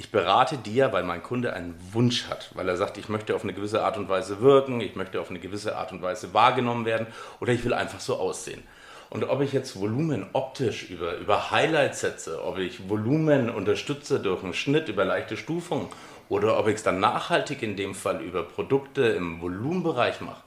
Ich 0.00 0.12
berate 0.12 0.57
dir, 0.57 0.93
weil 0.93 1.02
mein 1.02 1.25
Kunde 1.25 1.55
einen 1.55 1.75
Wunsch 1.93 2.28
hat, 2.28 2.52
weil 2.55 2.69
er 2.69 2.76
sagt, 2.76 2.99
ich 2.99 3.09
möchte 3.09 3.35
auf 3.35 3.43
eine 3.43 3.52
gewisse 3.52 3.83
Art 3.83 3.97
und 3.97 4.09
Weise 4.09 4.40
wirken, 4.40 4.81
ich 4.81 4.95
möchte 4.95 5.21
auf 5.21 5.28
eine 5.28 5.40
gewisse 5.40 5.75
Art 5.75 5.90
und 5.90 6.02
Weise 6.02 6.33
wahrgenommen 6.33 6.85
werden 6.85 7.09
oder 7.40 7.52
ich 7.52 7.64
will 7.64 7.75
einfach 7.75 7.99
so 7.99 8.14
aussehen. 8.14 8.62
Und 9.11 9.25
ob 9.25 9.40
ich 9.40 9.52
jetzt 9.52 9.75
Volumen 9.75 10.26
optisch 10.35 10.88
über, 10.88 11.17
über 11.17 11.50
Highlights 11.50 12.00
setze, 12.00 12.45
ob 12.45 12.59
ich 12.59 12.88
Volumen 12.88 13.50
unterstütze 13.50 14.21
durch 14.21 14.45
einen 14.45 14.55
Schnitt 14.55 14.88
über 14.88 15.05
leichte 15.05 15.37
Stufung 15.37 15.88
oder 16.28 16.61
ob 16.61 16.69
ich 16.69 16.76
es 16.76 16.85
dann 16.85 17.00
nachhaltig 17.00 17.64
in 17.64 17.75
dem 17.76 17.97
Fall 17.97 18.21
über 18.21 18.45
Produkte 18.45 19.02
im 19.02 19.40
Volumenbereich 19.40 20.21
mache, 20.21 20.45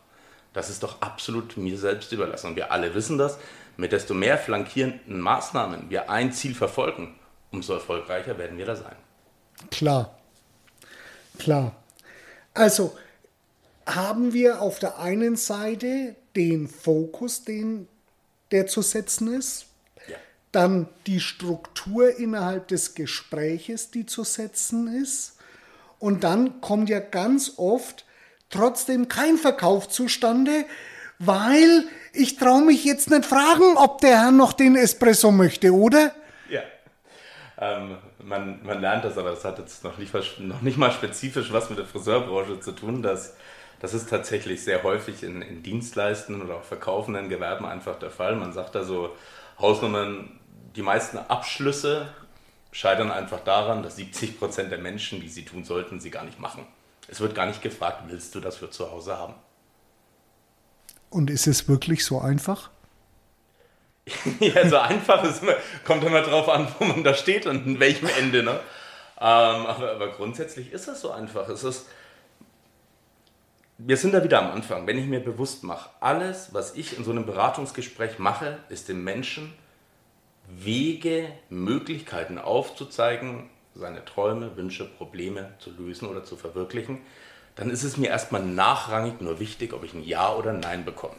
das 0.53 0.69
ist 0.69 0.81
doch 0.81 1.01
absolut 1.01 1.57
mir 1.57 1.77
selbst 1.77 2.13
überlassen. 2.13 2.51
Und 2.51 2.55
wir 2.55 2.71
alle 2.71 2.95
wissen 2.95 3.17
das, 3.17 3.37
mit 3.75 3.91
desto 3.91 4.13
mehr 4.13 4.37
flankierenden 4.37 5.19
Maßnahmen 5.19 5.89
wir 5.89 6.09
ein 6.09 6.31
Ziel 6.31 6.55
verfolgen, 6.55 7.15
umso 7.51 7.73
erfolgreicher 7.73 8.37
werden 8.37 8.57
wir 8.57 8.65
da 8.65 8.77
sein. 8.77 8.95
Klar, 9.69 10.17
klar. 11.39 11.75
Also 12.53 12.97
haben 13.85 14.33
wir 14.33 14.61
auf 14.61 14.79
der 14.79 14.99
einen 14.99 15.35
Seite 15.35 16.15
den 16.35 16.67
Fokus, 16.67 17.43
den, 17.43 17.87
der 18.51 18.67
zu 18.67 18.81
setzen 18.81 19.33
ist, 19.33 19.65
Ja. 20.07 20.17
dann 20.51 20.87
die 21.07 21.19
Struktur 21.19 22.17
innerhalb 22.17 22.67
des 22.67 22.95
Gespräches, 22.95 23.91
die 23.91 24.05
zu 24.05 24.23
setzen 24.23 24.87
ist. 25.01 25.33
Und 25.99 26.23
dann 26.23 26.61
kommt 26.61 26.89
ja 26.89 26.99
ganz 26.99 27.53
oft 27.57 28.05
trotzdem 28.49 29.07
kein 29.07 29.37
Verkauf 29.37 29.87
zustande, 29.87 30.65
weil 31.19 31.85
ich 32.13 32.37
traue 32.37 32.63
mich 32.63 32.83
jetzt 32.83 33.09
nicht 33.09 33.25
fragen, 33.25 33.77
ob 33.77 34.01
der 34.01 34.21
Herr 34.23 34.31
noch 34.31 34.53
den 34.53 34.75
Espresso 34.75 35.31
möchte, 35.31 35.71
oder? 35.73 36.13
Ja. 36.49 36.61
Ähm, 37.63 37.97
man, 38.23 38.59
man 38.63 38.81
lernt 38.81 39.05
das, 39.05 39.19
aber 39.19 39.29
das 39.29 39.45
hat 39.45 39.59
jetzt 39.59 39.83
noch 39.83 39.99
nicht, 39.99 40.13
noch 40.39 40.61
nicht 40.61 40.77
mal 40.77 40.91
spezifisch 40.91 41.53
was 41.53 41.69
mit 41.69 41.77
der 41.77 41.85
Friseurbranche 41.85 42.59
zu 42.59 42.71
tun. 42.71 43.03
Das, 43.03 43.35
das 43.79 43.93
ist 43.93 44.09
tatsächlich 44.09 44.63
sehr 44.63 44.81
häufig 44.81 45.21
in, 45.21 45.43
in 45.43 45.61
dienstleistenden 45.61 46.43
oder 46.43 46.55
auch 46.55 46.63
verkaufenden 46.63 47.29
Gewerben 47.29 47.65
einfach 47.65 47.99
der 47.99 48.09
Fall. 48.09 48.35
Man 48.35 48.51
sagt 48.51 48.73
da 48.73 48.83
so 48.83 49.15
Hausnummern, 49.59 50.39
die 50.75 50.81
meisten 50.81 51.19
Abschlüsse 51.19 52.07
scheitern 52.71 53.11
einfach 53.11 53.41
daran, 53.41 53.83
dass 53.83 53.95
70 53.97 54.39
Prozent 54.39 54.71
der 54.71 54.79
Menschen, 54.79 55.21
die 55.21 55.29
sie 55.29 55.45
tun 55.45 55.63
sollten, 55.63 55.99
sie 55.99 56.09
gar 56.09 56.23
nicht 56.23 56.39
machen. 56.39 56.65
Es 57.07 57.19
wird 57.19 57.35
gar 57.35 57.45
nicht 57.45 57.61
gefragt, 57.61 58.05
willst 58.07 58.33
du 58.33 58.39
das 58.39 58.57
für 58.57 58.71
zu 58.71 58.89
Hause 58.89 59.17
haben? 59.17 59.35
Und 61.11 61.29
ist 61.29 61.45
es 61.45 61.67
wirklich 61.67 62.05
so 62.05 62.19
einfach? 62.21 62.71
Ja, 64.39 64.67
so 64.67 64.77
einfach 64.77 65.23
ist 65.23 65.43
immer, 65.43 65.55
kommt 65.83 66.03
immer 66.03 66.21
drauf 66.21 66.49
an, 66.49 66.67
wo 66.79 66.85
man 66.85 67.03
da 67.03 67.13
steht 67.13 67.45
und 67.45 67.65
in 67.65 67.79
welchem 67.79 68.09
Ende. 68.17 68.43
Ne? 68.43 68.51
Ähm, 68.51 68.57
aber, 69.19 69.91
aber 69.91 70.07
grundsätzlich 70.09 70.71
ist 70.71 70.87
es 70.87 71.01
so 71.01 71.11
einfach. 71.11 71.47
Es 71.49 71.63
ist, 71.63 71.87
wir 73.77 73.97
sind 73.97 74.13
da 74.13 74.23
wieder 74.23 74.39
am 74.39 74.51
Anfang. 74.51 74.87
Wenn 74.87 74.97
ich 74.97 75.05
mir 75.05 75.19
bewusst 75.19 75.63
mache, 75.63 75.89
alles, 75.99 76.53
was 76.53 76.75
ich 76.75 76.97
in 76.97 77.03
so 77.03 77.11
einem 77.11 77.25
Beratungsgespräch 77.25 78.19
mache, 78.19 78.57
ist 78.69 78.89
dem 78.89 79.03
Menschen 79.03 79.53
Wege, 80.47 81.31
Möglichkeiten 81.49 82.37
aufzuzeigen, 82.37 83.49
seine 83.73 84.03
Träume, 84.03 84.57
Wünsche, 84.57 84.85
Probleme 84.85 85.53
zu 85.59 85.71
lösen 85.71 86.07
oder 86.07 86.23
zu 86.23 86.35
verwirklichen, 86.35 86.99
dann 87.55 87.69
ist 87.69 87.83
es 87.83 87.97
mir 87.97 88.09
erstmal 88.09 88.43
nachrangig 88.43 89.21
nur 89.21 89.39
wichtig, 89.39 89.73
ob 89.73 89.83
ich 89.83 89.93
ein 89.93 90.03
Ja 90.03 90.33
oder 90.33 90.51
ein 90.51 90.59
Nein 90.59 90.83
bekomme. 90.83 91.15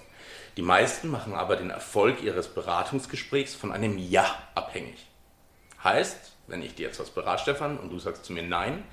Die 0.57 0.63
meisten 0.63 1.09
machen 1.09 1.35
aber 1.35 1.57
den 1.57 1.71
Erfolg 1.71 2.23
ihres 2.23 2.49
Beratungsgesprächs 2.49 3.55
von 3.55 3.73
einem 3.73 3.97
Ja 3.97 4.27
abhängig. 4.55 5.07
Heißt, 5.83 6.33
wenn 6.47 6.63
ich 6.63 6.75
dir 6.75 6.87
jetzt 6.87 7.01
was 7.01 7.11
berate, 7.11 7.43
Stefan, 7.43 7.79
und 7.79 7.91
du 7.91 7.99
sagst 7.99 8.25
zu 8.25 8.33
mir 8.33 8.43
Nein, 8.43 8.85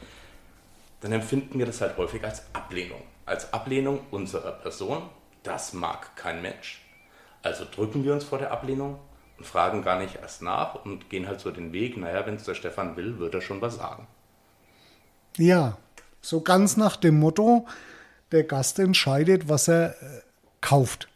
dann 1.02 1.12
empfinden 1.12 1.60
wir 1.60 1.66
das 1.66 1.82
halt 1.82 1.98
häufig 1.98 2.24
als 2.24 2.44
Ablehnung. 2.54 3.02
Als 3.26 3.54
Ablehnung 3.54 4.02
unserer 4.12 4.52
Person. 4.54 5.10
Das 5.44 5.74
mag 5.74 6.16
kein 6.16 6.42
Mensch. 6.42 6.82
Also 7.42 7.66
drücken 7.70 8.04
wir 8.04 8.14
uns 8.14 8.24
vor 8.24 8.40
der 8.40 8.52
Ablehnung 8.52 9.00
und 9.38 9.46
fragen 9.46 9.84
gar 9.84 10.00
nicht 10.00 10.16
erst 10.16 10.42
nach 10.42 10.84
und 10.84 11.10
gehen 11.10 11.28
halt 11.28 11.40
so 11.40 11.52
den 11.52 11.72
Weg, 11.72 11.96
naja, 11.98 12.26
wenn 12.26 12.36
es 12.36 12.44
der 12.44 12.56
Stefan 12.56 12.98
will, 12.98 13.20
wird 13.20 13.34
er 13.34 13.42
schon 13.42 13.62
was 13.62 13.76
sagen. 13.76 14.08
Ja, 15.38 15.78
so 16.22 16.42
ganz 16.42 16.76
nach 16.76 16.98
dem 16.98 17.20
Motto, 17.20 17.66
der 18.32 18.44
Gast 18.44 18.80
entscheidet, 18.80 19.48
was 19.48 19.70
er 19.70 19.92
äh, 20.02 20.22
kauft. 20.60 21.08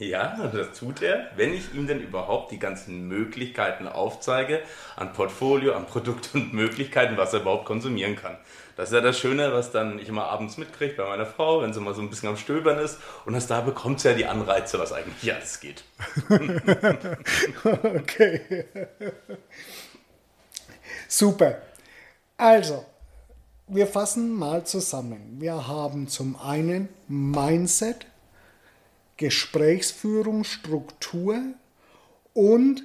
Ja, 0.00 0.48
das 0.50 0.78
tut 0.78 1.02
er, 1.02 1.28
wenn 1.36 1.52
ich 1.52 1.74
ihm 1.74 1.86
denn 1.86 2.00
überhaupt 2.00 2.52
die 2.52 2.58
ganzen 2.58 3.06
Möglichkeiten 3.06 3.86
aufzeige, 3.86 4.62
an 4.96 5.12
Portfolio, 5.12 5.74
an 5.74 5.84
Produkt 5.84 6.30
und 6.32 6.54
Möglichkeiten, 6.54 7.18
was 7.18 7.34
er 7.34 7.42
überhaupt 7.42 7.66
konsumieren 7.66 8.16
kann. 8.16 8.38
Das 8.76 8.88
ist 8.88 8.94
ja 8.94 9.02
das 9.02 9.18
Schöne, 9.18 9.52
was 9.52 9.72
dann 9.72 9.98
ich 9.98 10.08
immer 10.08 10.24
abends 10.24 10.56
mitkriege 10.56 10.94
bei 10.94 11.06
meiner 11.06 11.26
Frau, 11.26 11.60
wenn 11.60 11.74
sie 11.74 11.80
mal 11.80 11.92
so 11.92 12.00
ein 12.00 12.08
bisschen 12.08 12.30
am 12.30 12.38
Stöbern 12.38 12.78
ist. 12.78 12.96
Und 13.26 13.34
das 13.34 13.46
da 13.46 13.60
bekommt 13.60 14.00
sie 14.00 14.08
ja 14.08 14.14
die 14.14 14.24
Anreize, 14.24 14.78
was 14.78 14.94
eigentlich 14.94 15.34
alles 15.34 15.60
geht. 15.60 15.84
Okay. 17.82 18.64
Super. 21.08 21.60
Also, 22.38 22.86
wir 23.68 23.86
fassen 23.86 24.32
mal 24.32 24.64
zusammen. 24.64 25.36
Wir 25.38 25.68
haben 25.68 26.08
zum 26.08 26.40
einen 26.40 26.88
Mindset, 27.06 28.06
Gesprächsführung, 29.20 30.44
Struktur 30.44 31.38
und 32.32 32.84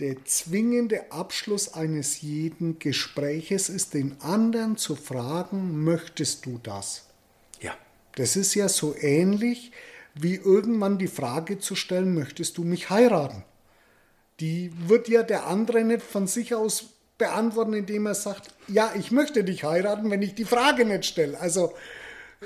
der 0.00 0.22
zwingende 0.26 1.10
Abschluss 1.10 1.72
eines 1.72 2.20
jeden 2.20 2.78
Gespräches 2.78 3.70
ist, 3.70 3.94
den 3.94 4.20
anderen 4.20 4.76
zu 4.76 4.96
fragen, 4.96 5.82
möchtest 5.82 6.44
du 6.44 6.60
das? 6.62 7.06
Ja, 7.60 7.74
Das 8.16 8.36
ist 8.36 8.54
ja 8.54 8.68
so 8.68 8.94
ähnlich 8.94 9.72
wie 10.14 10.34
irgendwann 10.34 10.98
die 10.98 11.08
Frage 11.08 11.58
zu 11.58 11.74
stellen, 11.74 12.12
möchtest 12.12 12.58
du 12.58 12.64
mich 12.64 12.90
heiraten? 12.90 13.42
Die 14.40 14.72
wird 14.88 15.08
ja 15.08 15.22
der 15.22 15.46
andere 15.46 15.84
nicht 15.84 16.02
von 16.02 16.26
sich 16.26 16.54
aus 16.54 16.84
beantworten, 17.16 17.72
indem 17.72 18.04
er 18.04 18.14
sagt, 18.14 18.48
ja, 18.68 18.92
ich 18.98 19.10
möchte 19.10 19.42
dich 19.42 19.64
heiraten, 19.64 20.10
wenn 20.10 20.20
ich 20.20 20.34
die 20.34 20.44
Frage 20.44 20.84
nicht 20.84 21.06
stelle. 21.06 21.40
Also 21.40 21.72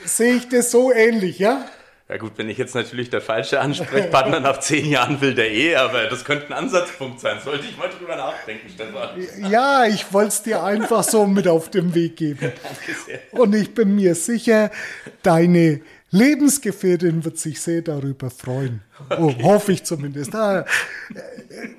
sehe 0.04 0.37
ich 0.37 0.49
das 0.49 0.71
so 0.71 0.92
ähnlich, 0.92 1.40
ja? 1.40 1.68
Ja 2.09 2.19
gut, 2.19 2.37
bin 2.37 2.49
ich 2.49 2.57
jetzt 2.57 2.77
natürlich 2.77 3.11
der 3.11 3.21
falsche 3.21 3.61
Ansprechpartner 3.61 4.39
nach 4.39 4.61
zehn 4.61 4.87
Jahren 4.87 5.21
wilder 5.21 5.47
Ehe, 5.47 5.81
aber 5.81 6.05
das 6.05 6.25
könnte 6.25 6.47
ein 6.47 6.53
Ansatzpunkt 6.53 7.19
sein. 7.19 7.39
Sollte 7.45 7.65
ich 7.69 7.77
mal 7.77 7.89
drüber 7.89 8.15
nachdenken, 8.15 8.69
Stefan. 8.69 9.51
Ja, 9.51 9.87
ich 9.87 10.13
wollte 10.13 10.29
es 10.29 10.43
dir 10.43 10.63
einfach 10.63 11.03
so 11.03 11.27
mit 11.27 11.49
auf 11.49 11.69
den 11.69 11.97
Weg 11.97 12.17
geben. 12.17 12.53
Und 13.33 13.57
ich 13.57 13.75
bin 13.75 13.97
mir 13.97 14.15
sicher, 14.15 14.71
deine 15.25 15.81
Lebensgefährtin 16.13 17.25
wird 17.25 17.39
sich 17.39 17.61
sehr 17.61 17.83
darüber 17.83 18.31
freuen. 18.31 18.83
Oh, 19.19 19.35
hoffe 19.43 19.73
ich 19.73 19.83
zumindest. 19.83 20.33
Ah, 20.35 20.65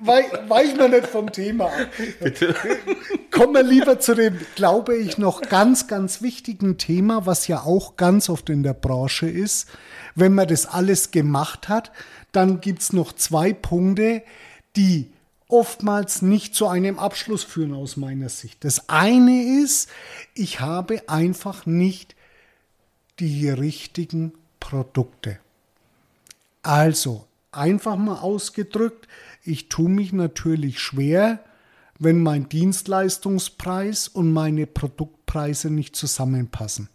weichen 0.02 0.78
wir 0.78 0.90
nicht 0.90 1.08
vom 1.08 1.32
Thema 1.32 1.72
Bitte. 2.20 2.54
Kommen 3.32 3.54
wir 3.54 3.64
lieber 3.64 4.00
zu 4.00 4.14
dem, 4.14 4.38
glaube 4.56 4.98
ich, 4.98 5.18
noch 5.18 5.42
ganz, 5.42 5.88
ganz 5.88 6.22
wichtigen 6.22 6.78
Thema, 6.78 7.26
was 7.26 7.48
ja 7.48 7.62
auch 7.62 7.96
ganz 7.96 8.30
oft 8.30 8.50
in 8.50 8.64
der 8.64 8.74
Branche 8.74 9.30
ist. 9.30 9.70
Wenn 10.18 10.34
man 10.34 10.48
das 10.48 10.66
alles 10.66 11.12
gemacht 11.12 11.70
hat, 11.70 11.92
dann 12.32 12.60
gibt 12.60 12.82
es 12.82 12.92
noch 12.92 13.14
zwei 13.14 13.54
Punkte, 13.54 14.24
die 14.76 15.12
oftmals 15.48 16.24
nicht 16.24 16.56
zu 16.56 16.68
einem 16.68 16.98
Abschluss 16.98 17.44
führen 17.44 17.76
aus 17.76 17.98
meiner 17.98 18.28
Sicht. 18.28 18.66
Das 18.66 18.90
eine 18.90 19.62
ist, 19.62 19.90
ich 20.34 20.60
habe 20.60 21.08
einfach 21.08 21.68
nicht 21.68 22.16
die 23.20 23.48
richtigen 23.48 24.34
Produkte. 24.60 25.38
Also, 26.64 27.28
einfach 27.52 27.96
mal 27.96 28.18
ausgedrückt, 28.18 29.08
ich 29.44 29.70
tue 29.70 29.88
mich 29.88 30.14
natürlich 30.14 30.80
schwer, 30.80 31.44
wenn 32.00 32.24
mein 32.24 32.50
Dienstleistungspreis 32.50 34.08
und 34.08 34.34
meine 34.34 34.66
Produktpreise 34.66 35.70
nicht 35.70 35.96
zusammenpassen. 35.96 36.90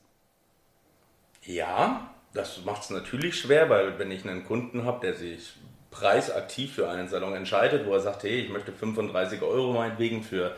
Ja, 1.45 2.12
das 2.35 2.65
macht 2.65 2.83
es 2.83 2.91
natürlich 2.91 3.37
schwer, 3.37 3.69
weil 3.69 3.99
wenn 3.99 4.11
ich 4.11 4.25
einen 4.27 4.45
Kunden 4.45 4.85
habe, 4.85 5.01
der 5.07 5.15
sich 5.15 5.53
preisaktiv 5.91 6.75
für 6.75 6.89
einen 6.89 7.09
Salon 7.09 7.35
entscheidet, 7.35 7.87
wo 7.87 7.93
er 7.93 8.01
sagt, 8.01 8.23
hey, 8.23 8.41
ich 8.41 8.51
möchte 8.51 8.73
35 8.73 9.43
Euro 9.43 9.73
meinetwegen 9.73 10.23
für 10.23 10.57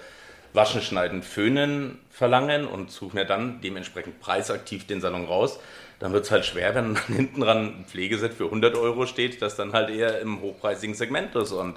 Waschen, 0.52 0.81
Schneiden, 0.81 1.25
Föhnen 1.25 1.99
verlangen 2.11 2.66
und 2.66 2.93
suche 2.93 3.16
mir 3.16 3.25
dann 3.25 3.61
dementsprechend 3.61 4.21
preisaktiv 4.21 4.87
den 4.87 5.00
Salon 5.00 5.25
raus, 5.25 5.59
dann 5.99 6.12
wird 6.12 6.25
es 6.25 6.31
halt 6.31 6.45
schwer, 6.45 6.75
wenn 6.76 6.97
hinten 7.09 7.40
dran 7.40 7.81
ein 7.81 7.85
Pflegeset 7.87 8.33
für 8.33 8.45
100 8.45 8.76
Euro 8.76 9.07
steht, 9.07 9.43
das 9.43 9.57
dann 9.57 9.73
halt 9.73 9.90
eher 9.90 10.21
im 10.21 10.40
hochpreisigen 10.40 10.95
Segment 10.95 11.35
ist. 11.35 11.50
Und 11.50 11.76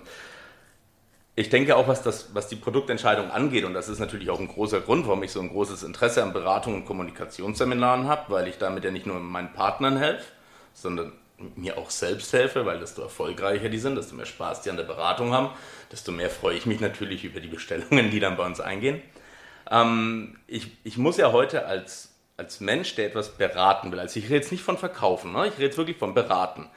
ich 1.38 1.50
denke 1.50 1.76
auch, 1.76 1.88
was, 1.88 2.02
das, 2.02 2.34
was 2.34 2.48
die 2.48 2.56
Produktentscheidung 2.56 3.30
angeht, 3.30 3.64
und 3.64 3.76
das 3.76 3.90
ist 3.90 4.00
natürlich 4.00 4.32
auch 4.32 4.40
ein 4.40 4.48
großer 4.48 4.82
Grund, 4.82 5.06
warum 5.06 5.22
ich 5.22 5.32
so 5.32 5.40
ein 5.40 5.50
großes 5.50 5.84
Interesse 5.84 6.24
an 6.24 6.34
Beratung 6.34 6.74
und 6.74 6.86
Kommunikationsseminaren 6.86 8.08
habe, 8.08 8.32
weil 8.32 8.48
ich 8.48 8.58
damit 8.58 8.84
ja 8.84 8.90
nicht 8.90 9.06
nur 9.06 9.20
meinen 9.20 9.54
Partnern 9.54 9.98
helfe, 9.98 10.26
sondern 10.74 11.12
mir 11.56 11.78
auch 11.78 11.92
selbst 11.92 12.34
helfe, 12.34 12.66
weil 12.66 12.80
desto 12.80 13.04
erfolgreicher 13.04 13.70
die 13.70 13.78
sind, 13.78 13.98
desto 13.98 14.16
mehr 14.16 14.26
Spaß 14.26 14.64
die 14.64 14.72
an 14.72 14.78
der 14.78 14.84
Beratung 14.86 15.32
haben, 15.32 15.52
desto 15.92 16.12
mehr 16.12 16.32
freue 16.32 16.58
ich 16.58 16.66
mich 16.66 16.80
natürlich 16.80 17.24
über 17.24 17.40
die 17.40 17.50
Bestellungen, 17.50 18.10
die 18.10 18.20
dann 18.20 18.36
bei 18.36 18.44
uns 18.44 18.60
eingehen. 18.60 19.00
Ähm, 19.70 20.40
ich, 20.48 20.76
ich 20.84 20.98
muss 20.98 21.18
ja 21.18 21.32
heute 21.34 21.68
als, 21.68 22.16
als 22.38 22.62
Mensch, 22.62 22.96
der 22.96 23.06
etwas 23.06 23.38
beraten 23.38 23.92
will, 23.92 24.00
also 24.00 24.18
ich 24.18 24.26
rede 24.26 24.38
jetzt 24.38 24.52
nicht 24.52 24.64
von 24.64 24.80
Verkaufen, 24.80 25.34
ne? 25.34 25.46
ich 25.46 25.54
rede 25.54 25.66
jetzt 25.66 25.78
wirklich 25.78 25.98
von 25.98 26.16
Beraten, 26.16 26.68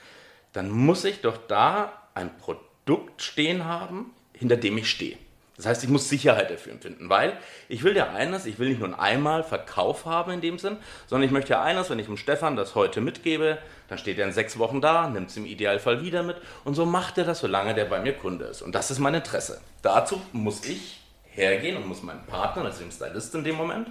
dann 0.52 0.68
muss 0.68 1.06
ich 1.06 1.22
doch 1.22 1.38
da 1.48 1.94
ein 2.12 2.36
Produkt 2.36 3.22
stehen 3.22 3.64
haben, 3.64 4.12
hinter 4.40 4.56
dem 4.56 4.76
ich 4.76 4.90
stehe. 4.90 5.16
Das 5.56 5.66
heißt, 5.66 5.84
ich 5.84 5.90
muss 5.90 6.08
Sicherheit 6.08 6.50
dafür 6.50 6.72
empfinden, 6.72 7.10
weil 7.10 7.34
ich 7.68 7.82
will 7.82 7.94
ja 7.94 8.10
eines, 8.14 8.46
ich 8.46 8.58
will 8.58 8.70
nicht 8.70 8.80
nur 8.80 8.98
einmal 8.98 9.44
Verkauf 9.44 10.06
haben 10.06 10.32
in 10.32 10.40
dem 10.40 10.58
Sinn, 10.58 10.78
sondern 11.06 11.26
ich 11.26 11.32
möchte 11.32 11.50
ja 11.50 11.62
eines, 11.62 11.90
wenn 11.90 11.98
ich 11.98 12.06
dem 12.06 12.16
Stefan 12.16 12.56
das 12.56 12.74
heute 12.74 13.02
mitgebe, 13.02 13.58
dann 13.88 13.98
steht 13.98 14.18
er 14.18 14.26
in 14.26 14.32
sechs 14.32 14.58
Wochen 14.58 14.80
da, 14.80 15.06
nimmt 15.10 15.28
es 15.28 15.36
im 15.36 15.44
Idealfall 15.44 16.02
wieder 16.02 16.22
mit 16.22 16.36
und 16.64 16.74
so 16.74 16.86
macht 16.86 17.18
er 17.18 17.24
das, 17.24 17.40
solange 17.40 17.74
der 17.74 17.84
bei 17.84 18.00
mir 18.00 18.14
Kunde 18.14 18.46
ist. 18.46 18.62
Und 18.62 18.74
das 18.74 18.90
ist 18.90 19.00
mein 19.00 19.12
Interesse. 19.12 19.60
Dazu 19.82 20.22
muss 20.32 20.64
ich 20.64 21.02
hergehen 21.26 21.76
und 21.76 21.86
muss 21.86 22.02
meinem 22.02 22.24
Partner, 22.24 22.64
also 22.64 22.80
dem 22.80 22.90
Stylist 22.90 23.34
in 23.34 23.44
dem 23.44 23.56
Moment, 23.56 23.88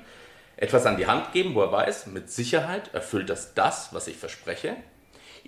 etwas 0.57 0.87
an 0.87 0.97
die 0.97 1.05
Hand 1.05 1.33
geben, 1.33 1.53
wo 1.53 1.61
er 1.61 1.71
weiß, 1.71 2.07
mit 2.07 2.31
Sicherheit 2.31 2.93
erfüllt 2.95 3.29
das 3.29 3.53
das, 3.53 3.93
was 3.93 4.07
ich 4.07 4.17
verspreche. 4.17 4.75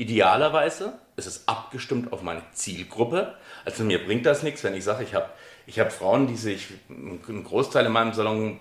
Idealerweise 0.01 0.93
ist 1.15 1.27
es 1.27 1.47
abgestimmt 1.47 2.11
auf 2.11 2.23
meine 2.23 2.41
Zielgruppe. 2.53 3.35
Also 3.65 3.83
mir 3.83 4.03
bringt 4.03 4.25
das 4.25 4.41
nichts, 4.41 4.63
wenn 4.63 4.73
ich 4.73 4.83
sage, 4.83 5.03
ich 5.03 5.13
habe 5.13 5.29
ich 5.67 5.79
habe 5.79 5.91
Frauen, 5.91 6.25
die 6.25 6.37
sich 6.37 6.69
einen 6.89 7.43
Großteil 7.43 7.85
in 7.85 7.91
meinem 7.91 8.11
Salon, 8.11 8.59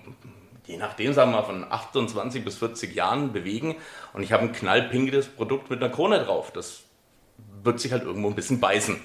je 0.67 0.77
nachdem, 0.77 1.15
sagen 1.15 1.31
wir 1.31 1.39
mal, 1.39 1.47
von 1.47 1.65
28 1.65 2.45
bis 2.45 2.59
40 2.59 2.95
Jahren 2.95 3.33
bewegen 3.33 3.77
und 4.13 4.23
ich 4.23 4.33
habe 4.33 4.43
ein 4.43 4.53
knallpinkes 4.53 5.29
Produkt 5.29 5.71
mit 5.71 5.83
einer 5.83 5.91
Krone 5.91 6.23
drauf. 6.23 6.53
Das 6.53 6.81
wird 7.63 7.81
sich 7.81 7.93
halt 7.93 8.03
irgendwo 8.03 8.29
ein 8.29 8.35
bisschen 8.35 8.61
beißen. 8.61 9.01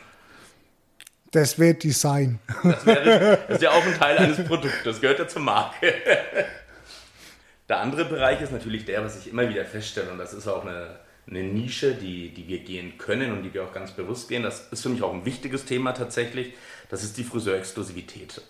Das 1.31 1.57
wäre 1.57 1.75
Design. 1.75 2.39
Das, 2.63 2.85
wäre, 2.85 3.39
das 3.47 3.55
ist 3.55 3.61
ja 3.63 3.71
auch 3.71 3.85
ein 3.85 3.97
Teil 3.97 4.17
eines 4.17 4.45
Produkts, 4.45 4.83
das 4.83 4.99
gehört 4.99 5.19
ja 5.19 5.27
zur 5.29 5.41
Marke. 5.41 5.93
Der 7.69 7.79
andere 7.79 8.03
Bereich 8.03 8.41
ist 8.41 8.51
natürlich 8.51 8.83
der, 8.83 9.05
was 9.05 9.17
ich 9.17 9.29
immer 9.29 9.47
wieder 9.47 9.63
feststelle, 9.63 10.11
und 10.11 10.17
das 10.17 10.33
ist 10.33 10.49
auch 10.49 10.65
eine, 10.65 10.99
eine 11.27 11.43
Nische, 11.43 11.95
die, 11.95 12.29
die 12.29 12.47
wir 12.47 12.59
gehen 12.59 12.97
können 12.97 13.31
und 13.31 13.43
die 13.43 13.53
wir 13.53 13.63
auch 13.63 13.73
ganz 13.73 13.91
bewusst 13.91 14.29
gehen. 14.29 14.43
Das 14.43 14.67
ist 14.71 14.83
für 14.83 14.89
mich 14.89 15.01
auch 15.01 15.13
ein 15.13 15.25
wichtiges 15.25 15.65
Thema 15.65 15.93
tatsächlich. 15.93 16.53
Das 16.89 17.03
ist 17.03 17.17
die 17.17 17.23
Friseurexklusivität. 17.23 18.41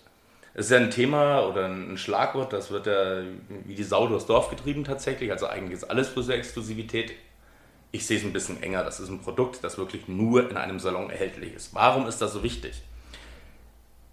Es 0.54 0.66
ist 0.66 0.72
ja 0.72 0.78
ein 0.78 0.90
Thema 0.90 1.46
oder 1.46 1.66
ein 1.66 1.98
Schlagwort, 1.98 2.52
das 2.52 2.70
wird 2.70 2.86
ja 2.86 3.22
wie 3.66 3.74
die 3.74 3.84
Sau 3.84 4.06
durchs 4.06 4.26
Dorf 4.26 4.48
getrieben 4.48 4.84
tatsächlich. 4.84 5.30
Also 5.30 5.46
eigentlich 5.46 5.74
ist 5.74 5.84
alles 5.84 6.08
Friseurexklusivität. 6.08 7.12
Ich 7.92 8.06
sehe 8.06 8.18
es 8.18 8.24
ein 8.24 8.32
bisschen 8.32 8.62
enger. 8.62 8.82
Das 8.82 9.00
ist 9.00 9.08
ein 9.08 9.20
Produkt, 9.20 9.62
das 9.64 9.78
wirklich 9.78 10.08
nur 10.08 10.50
in 10.50 10.56
einem 10.56 10.80
Salon 10.80 11.10
erhältlich 11.10 11.54
ist. 11.54 11.74
Warum 11.74 12.06
ist 12.06 12.18
das 12.18 12.32
so 12.32 12.42
wichtig? 12.42 12.82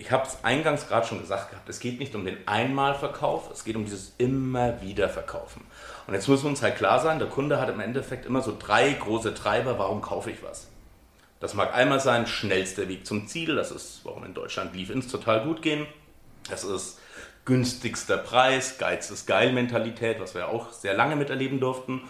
Ich 0.03 0.11
habe 0.11 0.27
es 0.27 0.43
eingangs 0.43 0.89
gerade 0.89 1.07
schon 1.07 1.21
gesagt 1.21 1.51
gehabt, 1.51 1.69
es 1.69 1.79
geht 1.79 1.97
nicht 1.97 2.13
um 2.13 2.25
den 2.25 2.45
Einmalverkauf, 2.45 3.49
es 3.53 3.63
geht 3.63 3.77
um 3.77 3.85
dieses 3.85 4.11
immer 4.17 4.81
wieder 4.81 5.07
Verkaufen. 5.07 5.61
Und 6.07 6.13
jetzt 6.13 6.27
muss 6.27 6.43
uns 6.43 6.61
halt 6.61 6.75
klar 6.75 6.99
sein, 6.99 7.19
der 7.19 7.29
Kunde 7.29 7.57
hat 7.61 7.69
im 7.69 7.79
Endeffekt 7.79 8.25
immer 8.25 8.41
so 8.41 8.53
drei 8.59 8.91
große 8.91 9.33
Treiber, 9.33 9.79
warum 9.79 10.01
kaufe 10.01 10.29
ich 10.29 10.43
was. 10.43 10.67
Das 11.39 11.53
mag 11.53 11.73
einmal 11.73 12.01
sein, 12.01 12.27
schnellster 12.27 12.89
Weg 12.89 13.07
zum 13.07 13.29
Ziel, 13.29 13.55
das 13.55 13.71
ist, 13.71 14.01
warum 14.03 14.25
in 14.25 14.33
Deutschland 14.33 14.75
Leave-Ins 14.75 15.07
total 15.07 15.45
gut 15.45 15.61
gehen. 15.61 15.87
Das 16.49 16.65
ist 16.65 16.99
günstigster 17.45 18.17
Preis, 18.17 18.77
Geiz 18.77 19.09
ist 19.09 19.25
geil 19.25 19.53
Mentalität, 19.53 20.19
was 20.19 20.35
wir 20.35 20.49
auch 20.49 20.73
sehr 20.73 20.95
lange 20.95 21.15
miterleben 21.15 21.61
durften. 21.61 22.01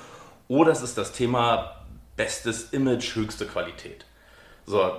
Oder 0.47 0.71
es 0.71 0.81
ist 0.81 0.97
das 0.97 1.11
Thema 1.11 1.85
bestes 2.15 2.71
Image, 2.71 3.13
höchste 3.13 3.45
Qualität. 3.45 4.05
So, 4.65 4.91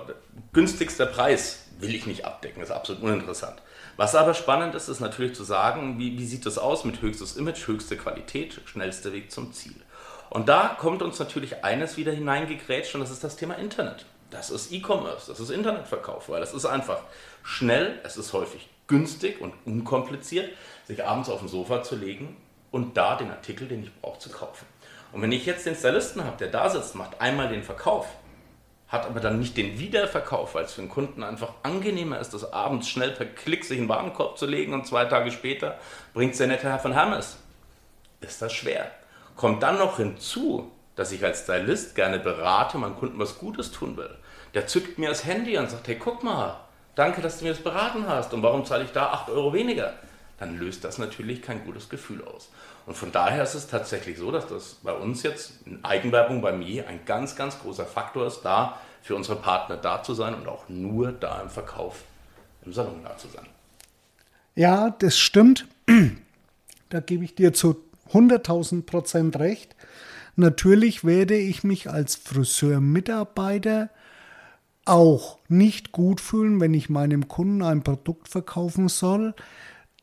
günstigster 0.53 1.07
Preis 1.07 1.64
will 1.79 1.95
ich 1.95 2.05
nicht 2.05 2.25
abdecken, 2.25 2.61
ist 2.61 2.71
absolut 2.71 3.03
uninteressant. 3.03 3.61
Was 3.97 4.15
aber 4.15 4.33
spannend 4.33 4.75
ist, 4.75 4.87
ist 4.87 4.99
natürlich 4.99 5.35
zu 5.35 5.43
sagen, 5.43 5.99
wie, 5.99 6.17
wie 6.17 6.25
sieht 6.25 6.45
das 6.45 6.57
aus 6.57 6.83
mit 6.83 7.01
höchstes 7.01 7.37
Image, 7.37 7.67
höchste 7.67 7.97
Qualität, 7.97 8.61
schnellster 8.65 9.13
Weg 9.13 9.31
zum 9.31 9.53
Ziel. 9.53 9.75
Und 10.29 10.49
da 10.49 10.75
kommt 10.79 11.01
uns 11.01 11.19
natürlich 11.19 11.63
eines 11.63 11.97
wieder 11.97 12.11
hineingegrätscht 12.11 12.95
und 12.95 13.01
das 13.01 13.11
ist 13.11 13.23
das 13.23 13.35
Thema 13.35 13.55
Internet. 13.55 14.05
Das 14.31 14.49
ist 14.49 14.71
E-Commerce, 14.71 15.27
das 15.27 15.39
ist 15.39 15.49
Internetverkauf, 15.49 16.29
weil 16.29 16.41
das 16.41 16.53
ist 16.53 16.65
einfach 16.65 16.99
schnell, 17.43 17.99
es 18.03 18.17
ist 18.17 18.33
häufig 18.33 18.67
günstig 18.87 19.39
und 19.39 19.53
unkompliziert, 19.65 20.51
sich 20.85 21.03
abends 21.05 21.29
auf 21.29 21.39
dem 21.39 21.47
Sofa 21.47 21.83
zu 21.83 21.95
legen 21.95 22.35
und 22.71 22.97
da 22.97 23.15
den 23.15 23.31
Artikel, 23.31 23.67
den 23.67 23.83
ich 23.83 24.01
brauche, 24.01 24.19
zu 24.19 24.29
kaufen. 24.29 24.65
Und 25.11 25.21
wenn 25.21 25.31
ich 25.31 25.45
jetzt 25.45 25.65
den 25.65 25.75
Stylisten 25.75 26.23
habe, 26.25 26.37
der 26.37 26.49
da 26.49 26.69
sitzt, 26.69 26.95
macht 26.95 27.21
einmal 27.21 27.47
den 27.47 27.63
Verkauf, 27.63 28.07
hat 28.95 29.05
aber 29.05 29.19
dann 29.19 29.39
nicht 29.39 29.55
den 29.57 29.77
Wiederverkauf, 29.77 30.55
weil 30.55 30.65
es 30.65 30.73
für 30.73 30.81
den 30.81 30.89
Kunden 30.89 31.23
einfach 31.23 31.53
angenehmer 31.63 32.19
ist, 32.19 32.33
das 32.33 32.51
abends 32.51 32.89
schnell 32.89 33.11
per 33.11 33.25
Klick 33.25 33.63
sich 33.63 33.77
in 33.77 33.83
den 33.83 33.89
Warenkorb 33.89 34.37
zu 34.37 34.45
legen 34.45 34.73
und 34.73 34.87
zwei 34.87 35.05
Tage 35.05 35.31
später 35.31 35.77
bringt 36.13 36.31
es 36.31 36.39
der 36.39 36.47
nette 36.47 36.69
Herr 36.69 36.79
von 36.79 36.93
Hermes. 36.93 37.37
Ist 38.21 38.41
das 38.41 38.53
schwer. 38.53 38.89
Kommt 39.35 39.61
dann 39.61 39.77
noch 39.77 39.97
hinzu, 39.97 40.71
dass 40.95 41.11
ich 41.11 41.23
als 41.23 41.43
Stylist 41.43 41.95
gerne 41.95 42.19
berate, 42.19 42.77
meinem 42.77 42.95
Kunden 42.95 43.19
was 43.19 43.37
Gutes 43.37 43.71
tun 43.71 43.97
will. 43.97 44.15
Der 44.53 44.65
zückt 44.65 44.97
mir 44.97 45.09
das 45.09 45.25
Handy 45.25 45.57
und 45.57 45.69
sagt, 45.69 45.87
hey, 45.87 45.97
guck 45.97 46.23
mal, 46.23 46.61
danke, 46.95 47.21
dass 47.21 47.39
du 47.39 47.45
mir 47.45 47.51
das 47.51 47.61
beraten 47.61 48.07
hast 48.07 48.33
und 48.33 48.41
warum 48.41 48.65
zahle 48.65 48.85
ich 48.85 48.91
da 48.91 49.11
8 49.11 49.29
Euro 49.29 49.53
weniger? 49.53 49.93
Dann 50.37 50.57
löst 50.57 50.83
das 50.83 50.97
natürlich 50.97 51.41
kein 51.41 51.63
gutes 51.63 51.89
Gefühl 51.89 52.23
aus. 52.23 52.49
Und 52.85 52.95
von 52.95 53.11
daher 53.11 53.43
ist 53.43 53.55
es 53.55 53.67
tatsächlich 53.67 54.17
so, 54.17 54.31
dass 54.31 54.47
das 54.47 54.77
bei 54.83 54.91
uns 54.91 55.23
jetzt 55.23 55.53
in 55.65 55.83
Eigenwerbung 55.83 56.41
bei 56.41 56.51
mir 56.51 56.87
ein 56.87 56.99
ganz, 57.05 57.35
ganz 57.35 57.59
großer 57.59 57.85
Faktor 57.85 58.27
ist, 58.27 58.41
da 58.43 58.79
für 59.01 59.15
unsere 59.15 59.37
Partner 59.37 59.77
da 59.77 60.03
zu 60.03 60.13
sein 60.13 60.35
und 60.35 60.47
auch 60.47 60.67
nur 60.67 61.11
da 61.11 61.41
im 61.41 61.49
Verkauf 61.49 62.03
im 62.65 62.73
Salon 62.73 63.01
da 63.03 63.17
zu 63.17 63.27
sein. 63.27 63.45
Ja, 64.55 64.89
das 64.89 65.17
stimmt. 65.17 65.67
Da 66.89 66.99
gebe 66.99 67.25
ich 67.25 67.33
dir 67.33 67.51
zu 67.51 67.83
100.000 68.13 68.83
Prozent 68.85 69.39
recht. 69.39 69.75
Natürlich 70.35 71.03
werde 71.03 71.35
ich 71.35 71.63
mich 71.63 71.89
als 71.89 72.15
Friseur-Mitarbeiter 72.15 73.89
auch 74.85 75.39
nicht 75.47 75.91
gut 75.91 76.21
fühlen, 76.21 76.61
wenn 76.61 76.73
ich 76.73 76.89
meinem 76.89 77.27
Kunden 77.27 77.63
ein 77.63 77.83
Produkt 77.83 78.29
verkaufen 78.29 78.87
soll, 78.87 79.33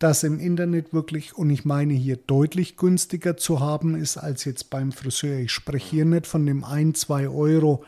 das 0.03 0.23
im 0.23 0.41
Internet 0.41 0.93
wirklich, 0.93 1.37
und 1.37 1.51
ich 1.51 1.65
meine 1.65 1.95
hier 1.95 2.17
deutlich 2.17 2.77
günstiger 2.77 3.37
zu 3.37 3.61
haben 3.61 3.95
ist 3.95 4.17
als 4.17 4.45
jetzt 4.45 4.71
beim 4.71 4.93
Friseur. 4.93 5.39
Ich 5.39 5.53
spreche 5.53 5.91
hier 5.91 6.05
nicht 6.05 6.27
von 6.27 6.45
dem 6.47 6.65
1, 6.65 7.01
2 7.01 7.29
Euro 7.29 7.85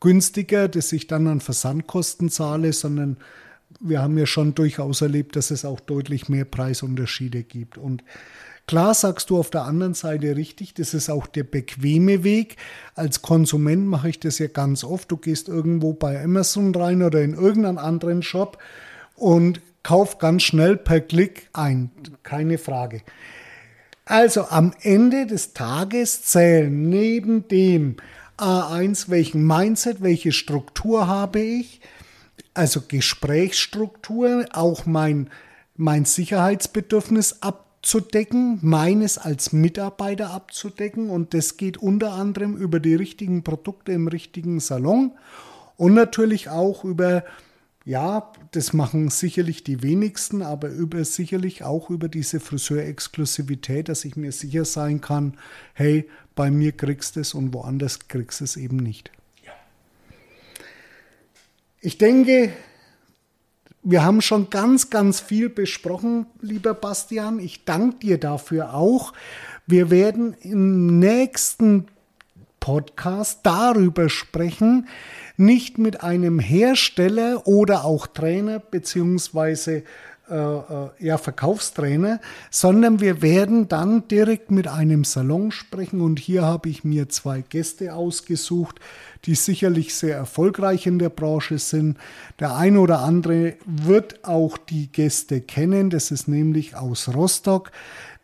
günstiger, 0.00 0.68
das 0.68 0.92
ich 0.92 1.06
dann 1.06 1.26
an 1.26 1.40
Versandkosten 1.40 2.28
zahle, 2.30 2.72
sondern 2.72 3.16
wir 3.80 4.00
haben 4.00 4.16
ja 4.16 4.26
schon 4.26 4.54
durchaus 4.54 5.00
erlebt, 5.00 5.36
dass 5.36 5.50
es 5.50 5.64
auch 5.64 5.80
deutlich 5.80 6.28
mehr 6.28 6.44
Preisunterschiede 6.44 7.42
gibt. 7.42 7.78
Und 7.78 8.04
Klar 8.66 8.94
sagst 8.94 9.30
du 9.30 9.38
auf 9.38 9.50
der 9.50 9.62
anderen 9.62 9.94
Seite 9.94 10.34
richtig, 10.34 10.74
das 10.74 10.92
ist 10.92 11.08
auch 11.08 11.28
der 11.28 11.44
bequeme 11.44 12.24
Weg. 12.24 12.56
Als 12.96 13.22
Konsument 13.22 13.86
mache 13.86 14.08
ich 14.08 14.18
das 14.18 14.40
ja 14.40 14.48
ganz 14.48 14.82
oft. 14.82 15.08
Du 15.12 15.18
gehst 15.18 15.48
irgendwo 15.48 15.92
bei 15.92 16.20
Amazon 16.22 16.74
rein 16.74 17.02
oder 17.02 17.22
in 17.22 17.34
irgendeinen 17.34 17.78
anderen 17.78 18.24
Shop 18.24 18.58
und 19.14 19.60
kauf 19.86 20.18
ganz 20.18 20.42
schnell 20.42 20.76
per 20.76 21.00
Klick 21.00 21.48
ein. 21.52 21.92
Keine 22.24 22.58
Frage. 22.58 23.02
Also 24.04 24.48
am 24.48 24.72
Ende 24.82 25.26
des 25.26 25.52
Tages 25.52 26.24
zählen 26.24 26.88
neben 26.90 27.46
dem 27.46 27.94
A1, 28.36 29.10
welchen 29.10 29.46
Mindset, 29.46 30.02
welche 30.02 30.32
Struktur 30.32 31.06
habe 31.06 31.38
ich, 31.38 31.80
also 32.52 32.80
Gesprächsstruktur, 32.88 34.46
auch 34.52 34.86
mein, 34.86 35.30
mein 35.76 36.04
Sicherheitsbedürfnis 36.04 37.42
abzudecken, 37.42 38.58
meines 38.62 39.18
als 39.18 39.52
Mitarbeiter 39.52 40.30
abzudecken 40.30 41.10
und 41.10 41.32
das 41.32 41.58
geht 41.58 41.76
unter 41.76 42.14
anderem 42.14 42.56
über 42.56 42.80
die 42.80 42.96
richtigen 42.96 43.44
Produkte 43.44 43.92
im 43.92 44.08
richtigen 44.08 44.58
Salon 44.58 45.12
und 45.76 45.94
natürlich 45.94 46.48
auch 46.48 46.82
über 46.82 47.22
ja, 47.86 48.32
das 48.50 48.72
machen 48.72 49.10
sicherlich 49.10 49.62
die 49.62 49.80
wenigsten, 49.80 50.42
aber 50.42 50.68
über, 50.68 51.04
sicherlich 51.04 51.62
auch 51.62 51.88
über 51.88 52.08
diese 52.08 52.40
Friseurexklusivität, 52.40 53.88
dass 53.88 54.04
ich 54.04 54.16
mir 54.16 54.32
sicher 54.32 54.64
sein 54.64 55.00
kann, 55.00 55.38
hey, 55.72 56.10
bei 56.34 56.50
mir 56.50 56.72
kriegst 56.72 57.14
du 57.14 57.20
es 57.20 57.32
und 57.32 57.54
woanders 57.54 58.08
kriegst 58.08 58.40
du 58.40 58.44
es 58.44 58.56
eben 58.56 58.78
nicht. 58.78 59.12
Ja. 59.44 59.52
Ich 61.80 61.96
denke, 61.96 62.52
wir 63.84 64.04
haben 64.04 64.20
schon 64.20 64.50
ganz, 64.50 64.90
ganz 64.90 65.20
viel 65.20 65.48
besprochen, 65.48 66.26
lieber 66.40 66.74
Bastian. 66.74 67.38
Ich 67.38 67.66
danke 67.66 67.98
dir 67.98 68.18
dafür 68.18 68.74
auch. 68.74 69.12
Wir 69.68 69.90
werden 69.90 70.34
im 70.40 70.98
nächsten 70.98 71.86
Podcast 72.60 73.40
darüber 73.42 74.08
sprechen, 74.08 74.88
nicht 75.36 75.78
mit 75.78 76.02
einem 76.02 76.38
Hersteller 76.38 77.46
oder 77.46 77.84
auch 77.84 78.06
Trainer 78.06 78.58
beziehungsweise 78.58 79.84
äh, 80.28 80.34
äh, 80.34 80.88
ja, 80.98 81.18
Verkaufstrainer, 81.18 82.20
sondern 82.50 82.98
wir 82.98 83.22
werden 83.22 83.68
dann 83.68 84.08
direkt 84.08 84.50
mit 84.50 84.66
einem 84.66 85.04
Salon 85.04 85.52
sprechen 85.52 86.00
und 86.00 86.18
hier 86.18 86.42
habe 86.42 86.68
ich 86.68 86.82
mir 86.82 87.08
zwei 87.08 87.42
Gäste 87.42 87.94
ausgesucht, 87.94 88.80
die 89.24 89.36
sicherlich 89.36 89.94
sehr 89.94 90.16
erfolgreich 90.16 90.88
in 90.88 90.98
der 90.98 91.10
Branche 91.10 91.60
sind. 91.60 91.96
Der 92.40 92.56
eine 92.56 92.80
oder 92.80 93.02
andere 93.02 93.54
wird 93.66 94.24
auch 94.24 94.58
die 94.58 94.90
Gäste 94.90 95.40
kennen, 95.40 95.90
das 95.90 96.10
ist 96.10 96.26
nämlich 96.26 96.74
aus 96.74 97.14
Rostock, 97.14 97.70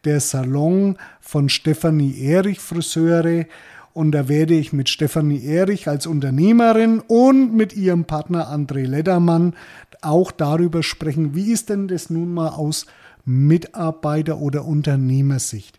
der 0.05 0.18
Salon 0.18 0.97
von 1.21 1.49
Stefanie 1.49 2.21
Erich 2.21 2.59
Friseure. 2.59 3.47
Und 3.94 4.12
da 4.12 4.28
werde 4.28 4.55
ich 4.55 4.72
mit 4.72 4.88
Stefanie 4.88 5.44
Erich 5.44 5.87
als 5.88 6.07
Unternehmerin 6.07 7.00
und 7.00 7.55
mit 7.55 7.74
ihrem 7.74 8.05
Partner 8.05 8.50
André 8.50 8.87
Ledermann 8.87 9.55
auch 10.00 10.33
darüber 10.33 10.83
sprechen, 10.83 11.35
wie 11.35 11.52
ist 11.52 11.68
denn 11.68 11.88
das 11.88 12.09
nun 12.09 12.33
mal 12.33 12.48
aus 12.48 12.87
Mitarbeiter- 13.24 14.38
oder 14.38 14.64
Unternehmersicht. 14.64 15.78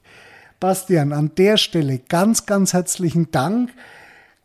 Bastian, 0.59 1.11
an 1.11 1.31
der 1.37 1.57
Stelle 1.57 1.99
ganz, 1.99 2.45
ganz 2.45 2.73
herzlichen 2.73 3.31
Dank. 3.31 3.71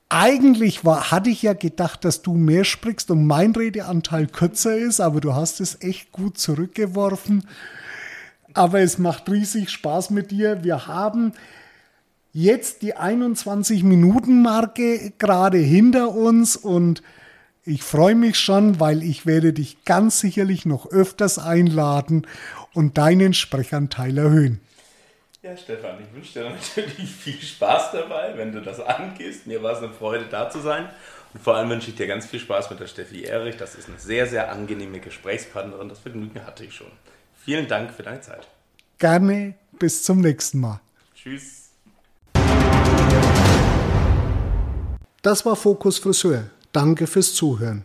Eigentlich 0.09 0.85
war, 0.85 1.11
hatte 1.11 1.31
ich 1.31 1.43
ja 1.43 1.53
gedacht, 1.53 2.05
dass 2.05 2.23
du 2.23 2.35
mehr 2.35 2.65
sprichst 2.65 3.11
und 3.11 3.27
mein 3.27 3.53
Redeanteil 3.53 4.27
kürzer 4.27 4.77
ist, 4.77 5.01
aber 5.01 5.21
du 5.21 5.35
hast 5.35 5.61
es 5.61 5.81
echt 5.83 6.11
gut 6.11 6.39
zurückgeworfen. 6.39 7.47
Aber 8.55 8.81
es 8.81 8.99
macht 8.99 9.31
riesig 9.31 9.71
Spaß 9.71 10.11
mit 10.11 10.31
dir. 10.31 10.65
Wir 10.65 10.87
haben 10.87 11.35
jetzt 12.43 12.83
die 12.83 12.97
21-Minuten-Marke 12.97 15.15
gerade 15.19 15.59
hinter 15.59 16.15
uns 16.15 16.57
und 16.57 17.03
ich 17.65 17.83
freue 17.83 18.15
mich 18.15 18.39
schon, 18.39 18.79
weil 18.79 19.03
ich 19.03 19.27
werde 19.27 19.53
dich 19.53 19.85
ganz 19.85 20.21
sicherlich 20.21 20.65
noch 20.65 20.87
öfters 20.87 21.41
einladen 21.41 22.29
und 22.75 22.97
deinen 22.97 23.35
Sprechanteil 23.35 24.17
erhöhen. 24.17 24.61
Ja, 25.43 25.57
Stefan, 25.57 25.97
ich 26.01 26.15
wünsche 26.15 26.35
dir 26.35 26.51
natürlich 26.51 27.11
viel 27.11 27.41
Spaß 27.41 27.91
dabei, 27.93 28.35
wenn 28.37 28.53
du 28.53 28.61
das 28.61 28.79
angehst. 28.79 29.49
Mir 29.49 29.61
war 29.63 29.73
es 29.73 29.79
eine 29.79 29.93
Freude, 29.93 30.27
da 30.31 30.49
zu 30.49 30.61
sein. 30.61 30.89
Und 31.35 31.43
vor 31.43 31.57
allem 31.57 31.71
wünsche 31.71 31.91
ich 31.91 31.97
dir 31.97 32.07
ganz 32.07 32.27
viel 32.27 32.41
Spaß 32.41 32.71
mit 32.71 32.79
der 32.79 32.87
Steffi 32.87 33.25
Erich. 33.25 33.57
Das 33.57 33.75
ist 33.75 33.89
eine 33.89 33.99
sehr, 33.99 34.27
sehr 34.27 34.53
angenehme 34.53 35.01
Gesprächspartnerin. 35.01 35.89
Das 35.89 35.99
Vergnügen 35.99 36.47
hatte 36.47 36.65
ich 36.65 36.73
schon. 36.73 36.93
Vielen 37.45 37.67
Dank 37.67 37.93
für 37.93 38.05
deine 38.05 38.21
Zeit. 38.21 38.47
Gerne. 38.99 39.55
Bis 39.79 40.05
zum 40.05 40.21
nächsten 40.21 40.61
Mal. 40.61 40.81
Tschüss. 41.15 41.68
Das 45.29 45.45
war 45.45 45.57
Fokus 45.57 45.99
Friseur. 45.99 46.45
Danke 46.73 47.07
fürs 47.07 47.35
Zuhören. 47.35 47.85